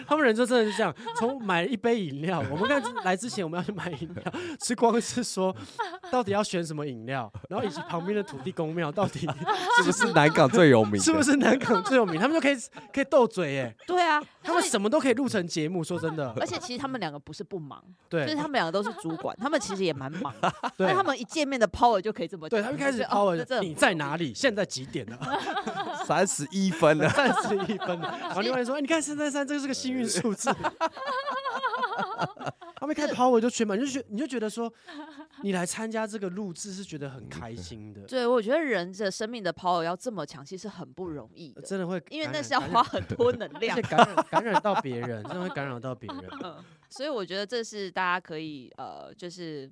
[0.08, 5.54] 他们人就真的是这样，从买一杯饮料，我们刚来之前我们要去买饮料，吃光是说
[6.10, 9.28] 到底要选什么饮料，然后以及旁边的土地公庙到底
[9.76, 11.02] 是不是南港最有名？
[11.02, 12.56] 是不是南港最有名，他们就可以
[12.94, 24.34] 可以斗嘴耶，对啊，他们什么都可以录成节目，说真的，而且其实他们两个不是不忙，对就是他们两个都是主管，他们其实也蛮忙的， 对但他们一见面的 power 就可以这么强，对他们开始 power，你在哪里？
[24.34, 25.20] 现在几点了？
[26.08, 28.18] 三十一分了， 三十一分了。
[28.22, 30.50] 然后另外人说，哎你看三三三，这个是个幸运数字。
[32.78, 34.72] 他们一开始 power 就全满，你就觉你就觉得说，
[35.44, 43.88] 你来参加这个录制是觉得很开心的，对，我觉得人的生命的 power 要这么强，其实很不容易的，真的会，因为那是要花，很多能量而且。
[43.88, 46.30] 感染感染到别人，真的会感染到别人。
[46.44, 49.72] 嗯，所以我觉得这是大家可以呃，就是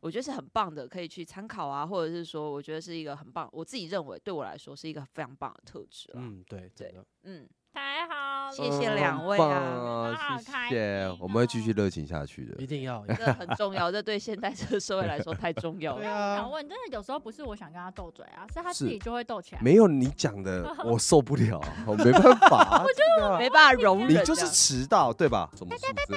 [0.00, 6.20] 我觉得是很棒的，可以去参考啊，或者是说，我觉得是一个很棒，我自己认为对我来说是一个非常棒的特质了。
[6.20, 7.04] 嗯，对，真的。
[7.22, 8.14] 嗯，太好
[8.52, 12.66] 谢谢两位棒啊谢谢，我们会继续热情下去的一。
[12.66, 13.04] 定要。
[13.16, 16.00] 这很重要，这对现代这个社会来说太重要了。
[16.02, 19.60] 对啊想，问，真的有时候不是我想跟他斗嘴啊，是他自己就会斗起来。
[19.62, 22.82] 没有你讲的， 我受不了，我没办法。
[22.82, 25.48] 我觉得没办法容忍，你就是迟到，对吧？
[25.56, 26.16] 什么数字？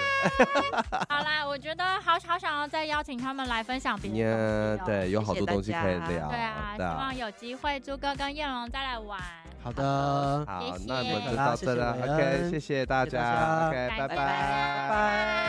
[1.09, 4.77] 好啦，我觉得好好想要再邀请他们来分享别的。
[4.85, 6.29] 对，有好多东西可以聊。
[6.29, 9.19] 对啊，希望有机会朱哥跟燕龙再来玩。
[9.63, 11.95] 好的，好谢，那我们谢就到这了。
[12.17, 13.67] OK，谢谢大家。
[13.67, 15.47] OK，拜拜拜。